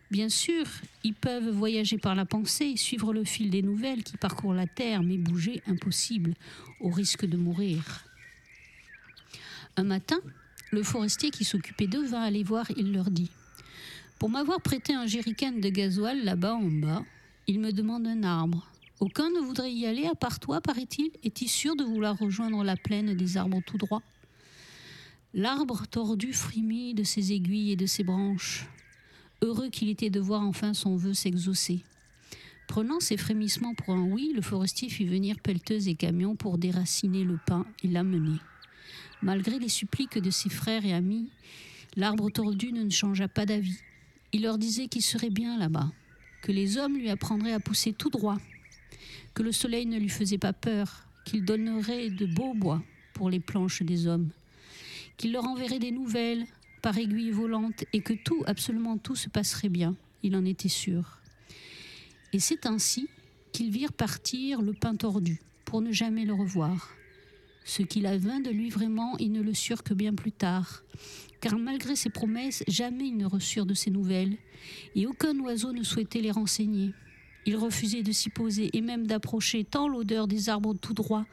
Bien 0.10 0.28
sûr, 0.28 0.66
ils 1.06 1.14
peuvent 1.14 1.50
voyager 1.50 1.98
par 1.98 2.16
la 2.16 2.26
pensée, 2.26 2.76
suivre 2.76 3.14
le 3.14 3.24
fil 3.24 3.50
des 3.50 3.62
nouvelles 3.62 4.04
qui 4.04 4.18
parcourent 4.18 4.54
la 4.54 4.68
terre, 4.68 5.04
mais 5.04 5.18
bouger 5.18 5.62
impossible, 5.68 6.34
au 6.82 6.90
risque 6.90 7.26
de 7.26 7.38
mourir. 7.38 8.04
Un 9.78 9.84
matin, 9.84 10.20
le 10.72 10.84
forestier 10.84 11.30
qui 11.32 11.46
s'occupait 11.46 11.88
d'eux 11.88 12.06
vint 12.06 12.24
aller 12.24 12.44
voir, 12.44 12.70
il 12.76 12.92
leur 12.92 13.10
dit 13.10 13.32
Pour 14.20 14.30
m'avoir 14.30 14.60
prêté 14.60 14.94
un 14.94 15.08
jerrycan 15.08 15.54
de 15.54 15.70
gasoil 15.70 16.26
là-bas 16.26 16.56
en 16.56 16.70
bas, 16.70 17.06
il 17.52 17.60
me 17.60 17.74
demande 17.74 18.08
un 18.08 18.24
arbre. 18.24 18.66
Aucun 19.02 19.30
ne 19.30 19.42
voudrait 19.42 19.74
y 19.74 19.86
aller 19.86 20.06
à 20.06 20.16
part 20.16 20.40
toi, 20.40 20.62
paraît-il. 20.62 21.12
Es-tu 21.22 21.50
sûr 21.50 21.76
de 21.76 21.84
vouloir 21.84 22.18
rejoindre 22.18 22.64
la 22.64 22.78
plaine 22.78 23.14
des 23.14 23.36
arbres 23.36 23.60
tout 23.66 23.78
droits? 23.78 24.04
L'arbre 25.34 25.86
tordu 25.86 26.32
frémit 26.32 26.94
de 26.94 27.04
ses 27.04 27.34
aiguilles 27.34 27.74
et 27.74 27.76
de 27.76 27.86
ses 27.88 28.06
branches. 28.06 28.70
Heureux 29.42 29.68
qu'il 29.68 29.90
était 29.90 30.10
de 30.10 30.22
voir 30.22 30.44
enfin 30.44 30.74
son 30.74 30.96
vœu 30.96 31.14
s'exaucer. 31.14 31.84
Prenant 32.70 33.02
ses 33.02 33.18
frémissements 33.18 33.76
pour 33.76 33.96
un 33.96 34.04
oui, 34.04 34.32
le 34.34 34.42
forestier 34.42 34.88
fit 34.88 35.04
venir 35.04 35.38
pelleteuses 35.42 35.90
et 35.90 35.96
camions 35.96 36.38
pour 36.38 36.58
déraciner 36.58 37.26
le 37.26 37.38
pin 37.46 37.66
et 37.84 37.90
l'amener. 37.90 38.40
Malgré 39.22 39.60
les 39.60 39.68
suppliques 39.68 40.20
de 40.20 40.32
ses 40.32 40.50
frères 40.50 40.86
et 40.86 40.94
amis, 40.94 41.28
l'arbre 41.98 42.30
tordu 42.30 42.72
ne 42.72 42.90
changea 42.90 43.28
pas 43.28 43.46
d'avis. 43.46 43.80
Il 44.32 44.44
leur 44.44 44.58
disait 44.58 44.88
qu'il 44.88 45.02
serait 45.02 45.30
bien 45.30 45.58
là-bas, 45.58 45.92
que 46.41 46.51
les 46.51 46.77
hommes 46.77 46.97
lui 46.97 47.10
apprendraient 47.10 47.54
à 47.54 47.60
pousser 47.60 47.93
tout 47.93 48.10
droit, 48.10 48.38
que 49.34 49.43
le 49.43 49.51
soleil 49.51 49.86
ne 49.86 49.99
lui 49.99 50.10
faisait 50.10 50.38
pas 50.38 50.54
peur, 50.54 51.08
qu'il 51.25 51.45
donnerait 51.45 52.10
de 52.10 52.25
beaux 52.25 52.54
bois 52.54 52.82
pour 53.13 53.30
les 53.30 53.39
planches 53.39 53.84
des 53.84 54.08
hommes, 54.08 54.30
qu'il 55.17 55.32
leur 55.32 55.45
enverrait 55.45 55.80
des 55.80 55.91
nouvelles 55.91 56.45
par 56.82 56.97
aiguilles 56.97 57.32
volantes 57.32 57.86
et 57.93 58.01
que 58.01 58.13
tout, 58.13 58.43
absolument 58.47 58.97
tout, 58.97 59.15
se 59.15 59.30
passerait 59.30 59.69
bien. 59.69 59.95
Il 60.23 60.36
en 60.36 60.45
était 60.45 60.69
sûr. 60.69 61.19
Et 62.34 62.39
c'est 62.39 62.65
ainsi 62.65 63.08
qu'ils 63.51 63.71
virent 63.71 63.93
partir 63.93 64.62
le 64.62 64.73
pain 64.73 64.95
tordu, 64.95 65.39
pour 65.65 65.82
ne 65.82 65.91
jamais 65.91 66.25
le 66.25 66.34
revoir. 66.34 66.89
Ce 67.65 67.84
qu'il 67.84 68.06
advint 68.06 68.39
de 68.39 68.49
lui 68.49 68.69
vraiment, 68.69 69.17
ils 69.17 69.32
ne 69.32 69.41
le 69.41 69.54
surent 69.54 69.84
que 69.84 69.93
bien 69.93 70.13
plus 70.13 70.32
tard, 70.32 70.84
car 71.41 71.58
malgré 71.58 71.95
ses 71.95 72.10
promesses, 72.10 72.63
jamais 72.67 73.08
ils 73.08 73.17
ne 73.17 73.25
reçurent 73.25 73.65
de 73.65 73.73
ses 73.73 73.89
nouvelles, 73.89 74.38
et 74.95 75.08
aucun 75.08 75.38
oiseau 75.39 75.73
ne 75.73 75.84
souhaitait 75.84 76.21
les 76.21 76.32
renseigner. 76.32 76.93
Ils 77.45 77.58
refusaient 77.58 78.04
de 78.04 78.12
s'y 78.12 78.30
poser 78.30 78.69
et 78.73 78.82
même 78.82 79.08
d'approcher, 79.08 79.63
tant 79.63 79.88
l'odeur 79.88 80.27
des 80.27 80.49
arbres 80.49 80.75
tout 80.75 80.93
droits 80.93 81.25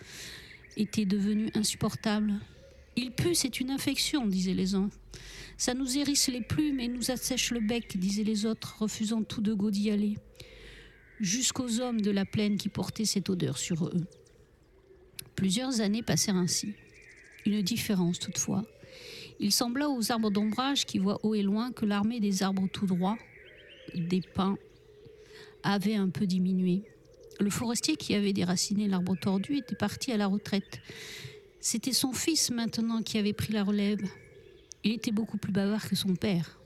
était 0.78 1.04
devenue 1.04 1.50
insupportable. 1.54 2.34
Il 2.96 3.12
pue, 3.12 3.34
c'est 3.34 3.60
une 3.60 3.70
infection, 3.70 4.26
disaient 4.26 4.54
les 4.54 4.74
uns. 4.74 4.88
Ça 5.58 5.74
nous 5.74 5.98
hérisse 5.98 6.28
les 6.28 6.40
plumes 6.40 6.80
et 6.80 6.88
nous 6.88 7.10
assèche 7.10 7.50
le 7.50 7.60
bec, 7.60 7.98
disaient 7.98 8.24
les 8.24 8.46
autres, 8.46 8.76
refusant 8.78 9.22
tout 9.22 9.40
de 9.42 9.54
d'y 9.70 9.90
aller. 9.90 10.16
Jusqu'aux 11.20 11.80
hommes 11.80 12.00
de 12.00 12.10
la 12.10 12.24
plaine 12.24 12.56
qui 12.56 12.68
portaient 12.68 13.04
cette 13.04 13.28
odeur 13.28 13.58
sur 13.58 13.86
eux. 13.86 14.06
Plusieurs 15.34 15.80
années 15.80 16.02
passèrent 16.02 16.36
ainsi. 16.36 16.74
Une 17.44 17.60
différence 17.60 18.18
toutefois. 18.18 18.64
Il 19.40 19.52
sembla 19.52 19.88
aux 19.88 20.10
arbres 20.10 20.30
d'ombrage 20.30 20.84
qui 20.84 20.98
voient 20.98 21.20
haut 21.22 21.34
et 21.34 21.42
loin 21.42 21.70
que 21.72 21.86
l'armée 21.86 22.20
des 22.20 22.42
arbres 22.42 22.68
tout 22.72 22.86
droits, 22.86 23.18
des 23.94 24.20
pins, 24.20 24.58
avait 25.62 25.94
un 25.94 26.08
peu 26.08 26.26
diminué. 26.26 26.82
Le 27.40 27.50
forestier 27.50 27.96
qui 27.96 28.14
avait 28.14 28.32
déraciné 28.32 28.88
l'arbre 28.88 29.16
tordu 29.16 29.56
était 29.56 29.76
parti 29.76 30.10
à 30.10 30.16
la 30.16 30.26
retraite. 30.26 30.80
C'était 31.60 31.92
son 31.92 32.12
fils 32.12 32.50
maintenant 32.50 33.02
qui 33.02 33.16
avait 33.16 33.32
pris 33.32 33.52
la 33.52 33.62
relève. 33.62 34.00
Il 34.82 34.92
était 34.92 35.12
beaucoup 35.12 35.38
plus 35.38 35.52
bavard 35.52 35.88
que 35.88 35.94
son 35.94 36.16
père. 36.16 36.58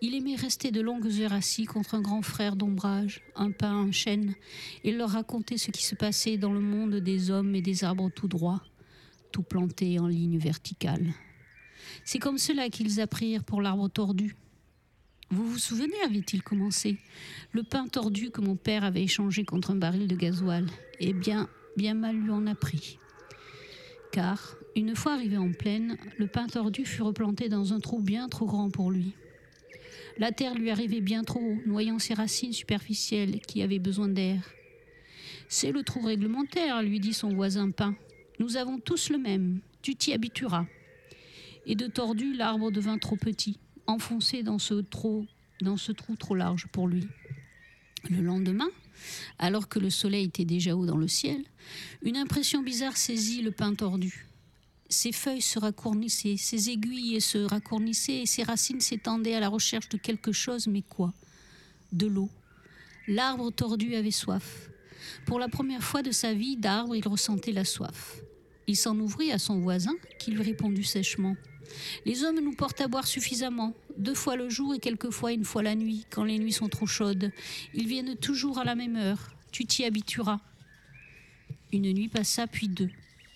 Il 0.00 0.14
aimait 0.14 0.34
rester 0.34 0.70
de 0.70 0.80
longues 0.80 1.20
heures 1.20 1.32
assis 1.32 1.64
contre 1.64 1.94
un 1.94 2.00
grand 2.00 2.22
frère 2.22 2.56
d'ombrage, 2.56 3.22
un 3.36 3.52
pain, 3.52 3.72
un 3.72 3.92
chêne, 3.92 4.34
et 4.82 4.92
leur 4.92 5.10
raconter 5.10 5.58
ce 5.58 5.70
qui 5.70 5.84
se 5.84 5.94
passait 5.94 6.38
dans 6.38 6.52
le 6.52 6.60
monde 6.60 6.96
des 6.96 7.30
hommes 7.30 7.54
et 7.54 7.62
des 7.62 7.84
arbres 7.84 8.10
tout 8.10 8.28
droits, 8.28 8.62
tout 9.30 9.42
plantés 9.42 10.00
en 10.00 10.08
ligne 10.08 10.38
verticale. 10.38 11.14
C'est 12.04 12.18
comme 12.18 12.38
cela 12.38 12.68
qu'ils 12.68 13.00
apprirent 13.00 13.44
pour 13.44 13.62
l'arbre 13.62 13.88
tordu. 13.88 14.36
Vous 15.30 15.48
vous 15.48 15.58
souvenez, 15.58 16.00
avait-il 16.04 16.42
commencé, 16.42 16.98
le 17.52 17.62
pain 17.62 17.88
tordu 17.88 18.30
que 18.30 18.42
mon 18.42 18.54
père 18.54 18.84
avait 18.84 19.02
échangé 19.02 19.44
contre 19.44 19.70
un 19.70 19.76
baril 19.76 20.06
de 20.06 20.14
gasoil? 20.14 20.66
Eh 21.00 21.14
bien, 21.14 21.48
bien 21.76 21.94
mal 21.94 22.16
lui 22.16 22.30
en 22.30 22.46
a 22.46 22.54
pris. 22.54 22.98
Car, 24.12 24.56
une 24.76 24.94
fois 24.94 25.14
arrivé 25.14 25.38
en 25.38 25.52
plaine, 25.52 25.96
le 26.18 26.26
pain 26.26 26.46
tordu 26.46 26.84
fut 26.84 27.00
replanté 27.00 27.48
dans 27.48 27.72
un 27.72 27.80
trou 27.80 27.98
bien 27.98 28.28
trop 28.28 28.44
grand 28.44 28.68
pour 28.68 28.90
lui. 28.90 29.14
La 30.18 30.32
terre 30.32 30.54
lui 30.54 30.70
arrivait 30.70 31.00
bien 31.00 31.24
trop 31.24 31.40
haut, 31.40 31.58
noyant 31.64 31.98
ses 31.98 32.12
racines 32.12 32.52
superficielles 32.52 33.40
qui 33.40 33.62
avaient 33.62 33.78
besoin 33.78 34.08
d'air. 34.08 34.42
C'est 35.48 35.72
le 35.72 35.82
trou 35.82 36.00
réglementaire, 36.00 36.82
lui 36.82 37.00
dit 37.00 37.14
son 37.14 37.30
voisin 37.30 37.70
pain. 37.70 37.94
Nous 38.38 38.58
avons 38.58 38.78
tous 38.78 39.08
le 39.08 39.16
même, 39.16 39.60
tu 39.80 39.94
t'y 39.94 40.12
habitueras. 40.12 40.66
Et 41.66 41.74
de 41.74 41.86
tordu, 41.86 42.34
l'arbre 42.34 42.70
devint 42.70 42.98
trop 42.98 43.16
petit, 43.16 43.58
enfoncé 43.86 44.42
dans 44.42 44.58
ce, 44.58 44.74
trou, 44.74 45.26
trop 46.18 46.34
large 46.34 46.66
pour 46.72 46.88
lui. 46.88 47.06
Le 48.10 48.20
lendemain, 48.20 48.68
alors 49.38 49.68
que 49.68 49.78
le 49.78 49.90
soleil 49.90 50.26
était 50.26 50.44
déjà 50.44 50.76
haut 50.76 50.86
dans 50.86 50.96
le 50.96 51.08
ciel, 51.08 51.44
une 52.02 52.16
impression 52.16 52.62
bizarre 52.62 52.96
saisit 52.96 53.42
le 53.42 53.52
pain 53.52 53.74
tordu. 53.74 54.26
Ses 54.88 55.12
feuilles 55.12 55.40
se 55.40 55.58
raccournissaient, 55.58 56.36
ses 56.36 56.68
aiguilles 56.68 57.20
se 57.20 57.38
raccournissaient 57.38 58.22
et 58.22 58.26
ses 58.26 58.42
racines 58.42 58.80
s'étendaient 58.80 59.34
à 59.34 59.40
la 59.40 59.48
recherche 59.48 59.88
de 59.88 59.96
quelque 59.96 60.32
chose, 60.32 60.66
mais 60.66 60.82
quoi? 60.82 61.14
De 61.92 62.06
l'eau. 62.06 62.28
L'arbre 63.08 63.50
tordu 63.50 63.94
avait 63.94 64.10
soif. 64.10 64.68
Pour 65.26 65.38
la 65.38 65.48
première 65.48 65.82
fois 65.82 66.02
de 66.02 66.10
sa 66.10 66.34
vie 66.34 66.56
d'arbre, 66.56 66.94
il 66.94 67.06
ressentait 67.06 67.52
la 67.52 67.64
soif. 67.64 68.16
Il 68.66 68.76
s'en 68.76 68.98
ouvrit 68.98 69.32
à 69.32 69.38
son 69.38 69.60
voisin, 69.60 69.94
qui 70.18 70.30
lui 70.30 70.42
répondit 70.42 70.84
sèchement. 70.84 71.36
Les 72.04 72.24
hommes 72.24 72.40
nous 72.40 72.54
portent 72.54 72.80
à 72.80 72.88
boire 72.88 73.06
suffisamment, 73.06 73.74
deux 73.96 74.14
fois 74.14 74.36
le 74.36 74.48
jour 74.48 74.74
et 74.74 74.78
quelquefois 74.78 75.32
une 75.32 75.44
fois 75.44 75.62
la 75.62 75.74
nuit, 75.74 76.06
quand 76.10 76.24
les 76.24 76.38
nuits 76.38 76.52
sont 76.52 76.68
trop 76.68 76.86
chaudes. 76.86 77.32
Ils 77.74 77.86
viennent 77.86 78.16
toujours 78.16 78.58
à 78.58 78.64
la 78.64 78.74
même 78.74 78.96
heure. 78.96 79.30
Tu 79.50 79.66
t'y 79.66 79.84
habitueras. 79.84 80.40
Une 81.72 81.92
nuit 81.92 82.08
passa, 82.08 82.46
puis 82.46 82.68
deux. 82.68 82.90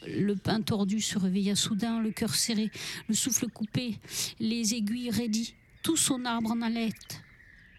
Le 0.07 0.37
pain 0.37 0.61
tordu 0.61 1.01
se 1.01 1.19
réveilla 1.19 1.57
soudain, 1.57 2.01
le 2.01 2.11
cœur 2.11 2.35
serré, 2.35 2.71
le 3.09 3.15
souffle 3.15 3.49
coupé, 3.49 3.99
les 4.39 4.75
aiguilles 4.75 5.11
raidies, 5.11 5.55
tout 5.83 5.97
son 5.97 6.25
arbre 6.25 6.53
en 6.53 6.63
alerte. 6.63 7.23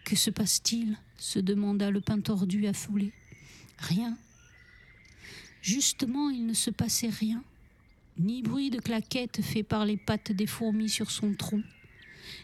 Que 0.04 0.16
se 0.16 0.30
passe-t-il 0.30 0.96
se 1.18 1.38
demanda 1.38 1.90
le 1.90 2.00
pain 2.00 2.20
tordu 2.20 2.66
affolé. 2.66 3.12
Rien. 3.78 4.16
Justement, 5.62 6.30
il 6.30 6.46
ne 6.46 6.54
se 6.54 6.70
passait 6.70 7.08
rien. 7.08 7.42
Ni 8.18 8.42
bruit 8.42 8.70
de 8.70 8.80
claquettes 8.80 9.42
fait 9.42 9.62
par 9.62 9.86
les 9.86 9.96
pattes 9.96 10.32
des 10.32 10.48
fourmis 10.48 10.88
sur 10.88 11.12
son 11.12 11.34
tronc, 11.34 11.62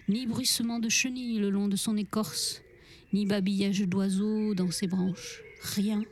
ni 0.08 0.24
bruissement 0.24 0.78
de 0.78 0.88
chenilles 0.88 1.40
le 1.40 1.50
long 1.50 1.66
de 1.66 1.74
son 1.74 1.96
écorce, 1.96 2.62
ni 3.12 3.26
babillage 3.26 3.80
d'oiseaux 3.80 4.54
dans 4.54 4.70
ses 4.70 4.86
branches. 4.86 5.42
Rien. 5.62 6.04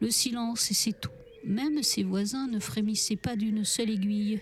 Le 0.00 0.10
silence 0.10 0.70
et 0.70 0.74
c'est 0.74 1.00
tout. 1.00 1.10
Même 1.44 1.82
ses 1.82 2.04
voisins 2.04 2.46
ne 2.46 2.60
frémissaient 2.60 3.16
pas 3.16 3.34
d'une 3.34 3.64
seule 3.64 3.90
aiguille, 3.90 4.40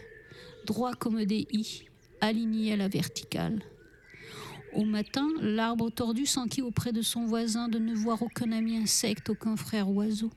droits 0.67 0.95
comme 0.95 1.25
des 1.25 1.47
i, 1.53 1.85
alignés 2.21 2.75
à 2.75 2.77
la 2.77 2.89
verticale. 2.89 3.63
Au 4.75 4.85
matin, 4.85 5.27
l'arbre 5.41 5.89
tordu 5.89 6.27
s'enquit 6.27 6.61
auprès 6.61 6.93
de 6.93 7.01
son 7.01 7.25
voisin 7.25 7.69
de 7.69 7.79
ne 7.79 7.95
voir 7.95 8.21
aucun 8.23 8.53
ami 8.53 8.77
insecte, 8.77 9.31
aucun 9.31 9.57
frère 9.57 9.89
oiseau. 9.89 10.31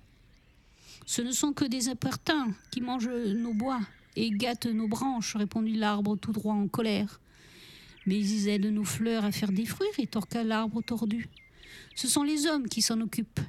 Ce 1.05 1.21
ne 1.21 1.31
sont 1.31 1.53
que 1.53 1.65
des 1.65 1.89
impertins 1.89 2.53
qui 2.71 2.81
mangent 2.81 3.09
nos 3.09 3.53
bois 3.53 3.81
et 4.15 4.29
gâtent 4.31 4.65
nos 4.65 4.87
branches, 4.87 5.35
répondit 5.35 5.75
l'arbre 5.75 6.15
tout 6.15 6.31
droit 6.31 6.53
en 6.53 6.67
colère. 6.67 7.19
Mais 8.05 8.17
ils 8.17 8.47
aident 8.47 8.65
nos 8.67 8.83
fleurs 8.83 9.25
à 9.25 9.31
faire 9.31 9.51
des 9.51 9.65
fruits, 9.65 9.87
rétorqua 9.95 10.43
l'arbre 10.43 10.81
tordu. 10.81 11.27
Ce 11.95 12.07
sont 12.07 12.23
les 12.23 12.47
hommes 12.47 12.67
qui 12.67 12.81
s'en 12.81 12.99
occupent. 13.01 13.39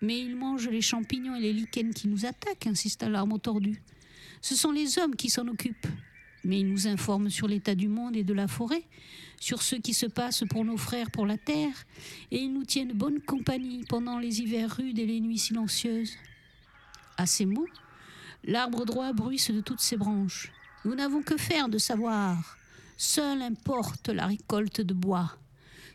Mais 0.00 0.20
ils 0.20 0.36
mangent 0.36 0.68
les 0.68 0.80
champignons 0.80 1.36
et 1.36 1.40
les 1.40 1.52
lichens 1.52 1.92
qui 1.94 2.08
nous 2.08 2.26
attaquent, 2.26 2.66
insista 2.66 3.08
l'arbre 3.08 3.38
tordu. 3.38 3.82
Ce 4.40 4.56
sont 4.56 4.72
les 4.72 4.98
hommes 4.98 5.16
qui 5.16 5.30
s'en 5.30 5.46
occupent. 5.46 5.86
Mais 6.44 6.60
ils 6.60 6.68
nous 6.68 6.88
informent 6.88 7.30
sur 7.30 7.46
l'état 7.46 7.76
du 7.76 7.86
monde 7.86 8.16
et 8.16 8.24
de 8.24 8.34
la 8.34 8.48
forêt, 8.48 8.82
sur 9.38 9.62
ce 9.62 9.76
qui 9.76 9.94
se 9.94 10.06
passe 10.06 10.42
pour 10.50 10.64
nos 10.64 10.76
frères 10.76 11.10
pour 11.12 11.24
la 11.24 11.38
terre, 11.38 11.74
et 12.32 12.38
ils 12.38 12.52
nous 12.52 12.64
tiennent 12.64 12.92
bonne 12.92 13.20
compagnie 13.20 13.84
pendant 13.88 14.18
les 14.18 14.40
hivers 14.40 14.76
rudes 14.76 14.98
et 14.98 15.06
les 15.06 15.20
nuits 15.20 15.38
silencieuses. 15.38 16.16
À 17.16 17.26
ces 17.26 17.46
mots, 17.46 17.66
l'arbre 18.44 18.84
droit 18.84 19.12
bruisse 19.12 19.50
de 19.50 19.60
toutes 19.60 19.80
ses 19.80 19.96
branches. 19.96 20.52
Nous 20.84 20.94
n'avons 20.94 21.22
que 21.22 21.36
faire 21.36 21.68
de 21.68 21.78
savoir. 21.78 22.56
Seul 22.96 23.42
importe 23.42 24.08
la 24.08 24.26
récolte 24.26 24.80
de 24.80 24.94
bois. 24.94 25.36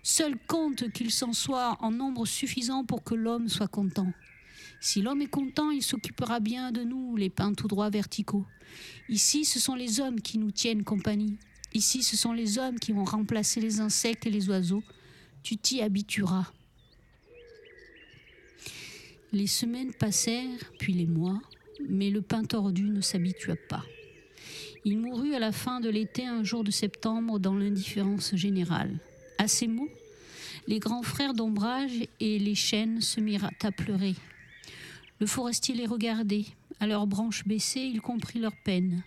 Seul 0.03 0.37
compte 0.47 0.89
qu'il 0.91 1.11
s'en 1.11 1.33
soit 1.33 1.77
en 1.81 1.91
nombre 1.91 2.25
suffisant 2.25 2.85
pour 2.85 3.03
que 3.03 3.15
l'homme 3.15 3.49
soit 3.49 3.67
content. 3.67 4.11
Si 4.79 5.01
l'homme 5.01 5.21
est 5.21 5.29
content, 5.29 5.71
il 5.71 5.81
s'occupera 5.81 6.39
bien 6.39 6.71
de 6.71 6.83
nous, 6.83 7.15
les 7.15 7.29
pins 7.29 7.53
tout 7.53 7.67
droits 7.67 7.89
verticaux. 7.89 8.45
Ici, 9.09 9.43
ce 9.43 9.59
sont 9.59 9.75
les 9.75 9.99
hommes 9.99 10.21
qui 10.21 10.37
nous 10.37 10.51
tiennent 10.51 10.83
compagnie. 10.83 11.37
Ici, 11.73 12.03
ce 12.03 12.15
sont 12.15 12.33
les 12.33 12.57
hommes 12.57 12.79
qui 12.79 12.93
vont 12.93 13.03
remplacer 13.03 13.59
les 13.59 13.79
insectes 13.79 14.25
et 14.25 14.29
les 14.29 14.49
oiseaux. 14.49 14.83
Tu 15.43 15.57
t'y 15.57 15.81
habitueras. 15.81 16.51
Les 19.33 19.47
semaines 19.47 19.93
passèrent, 19.93 20.71
puis 20.79 20.93
les 20.93 21.05
mois, 21.05 21.41
mais 21.89 22.09
le 22.09 22.21
pain 22.21 22.43
tordu 22.43 22.83
ne 22.83 23.01
s'habitua 23.01 23.55
pas. 23.69 23.83
Il 24.85 24.97
mourut 24.99 25.33
à 25.33 25.39
la 25.39 25.51
fin 25.51 25.81
de 25.81 25.89
l'été 25.89 26.25
un 26.25 26.43
jour 26.43 26.63
de 26.63 26.71
septembre 26.71 27.39
dans 27.39 27.55
l'indifférence 27.55 28.35
générale. 28.35 28.99
À 29.37 29.47
ces 29.47 29.67
mots, 29.67 29.89
les 30.67 30.79
grands 30.79 31.03
frères 31.03 31.33
d'ombrage 31.33 32.07
et 32.19 32.39
les 32.39 32.55
chênes 32.55 33.01
se 33.01 33.19
mirent 33.19 33.49
à 33.61 33.71
pleurer. 33.71 34.15
Le 35.19 35.27
forestier 35.27 35.75
les 35.75 35.85
regardait. 35.85 36.45
À 36.79 36.87
leurs 36.87 37.07
branches 37.07 37.45
baissées, 37.45 37.81
il 37.81 38.01
comprit 38.01 38.39
leur 38.39 38.55
peine. 38.63 39.03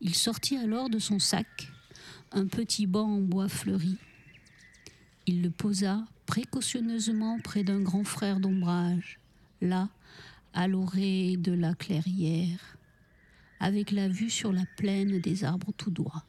Il 0.00 0.14
sortit 0.14 0.56
alors 0.56 0.88
de 0.88 0.98
son 0.98 1.18
sac 1.18 1.68
un 2.32 2.46
petit 2.46 2.86
banc 2.86 3.16
en 3.16 3.20
bois 3.20 3.48
fleuri. 3.48 3.96
Il 5.26 5.42
le 5.42 5.50
posa 5.50 6.04
précautionneusement 6.28 7.38
près 7.42 7.64
d'un 7.64 7.80
grand 7.80 8.04
frère 8.04 8.38
d'ombrage, 8.38 9.18
là, 9.62 9.88
à 10.52 10.68
l'orée 10.68 11.36
de 11.38 11.52
la 11.52 11.72
clairière, 11.74 12.76
avec 13.60 13.90
la 13.90 14.08
vue 14.08 14.28
sur 14.28 14.52
la 14.52 14.64
plaine 14.76 15.20
des 15.20 15.42
arbres 15.44 15.72
tout 15.76 15.90
droits. 15.90 16.24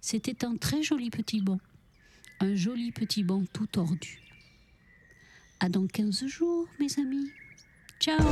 C'était 0.00 0.44
un 0.44 0.56
très 0.56 0.84
joli 0.84 1.10
petit 1.10 1.42
banc, 1.42 1.58
un 2.38 2.54
joli 2.54 2.92
petit 2.92 3.24
banc 3.24 3.42
tout 3.52 3.66
tordu. 3.66 4.22
À 5.58 5.68
dans 5.68 5.88
15 5.88 6.26
jours, 6.26 6.68
mes 6.78 7.00
amis. 7.00 7.28
Ciao 7.98 8.24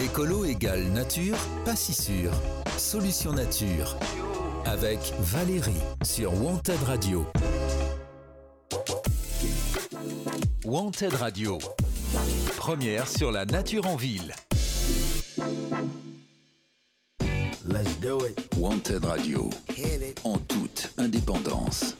Écolo 0.00 0.44
égale 0.44 0.84
nature, 0.92 1.36
pas 1.64 1.74
si 1.74 1.92
sûr. 1.92 2.30
Solution 2.78 3.32
nature. 3.32 3.98
Avec 4.64 5.00
Valérie 5.18 5.82
sur 6.04 6.32
Wanted 6.40 6.80
Radio. 6.84 7.26
Wanted 10.66 11.14
Radio. 11.14 11.58
Première 12.58 13.08
sur 13.08 13.32
la 13.32 13.46
nature 13.46 13.86
en 13.86 13.96
ville. 13.96 14.34
Wanted 18.58 19.04
Radio. 19.04 19.48
En 20.24 20.36
toute 20.36 20.92
indépendance. 20.98 21.96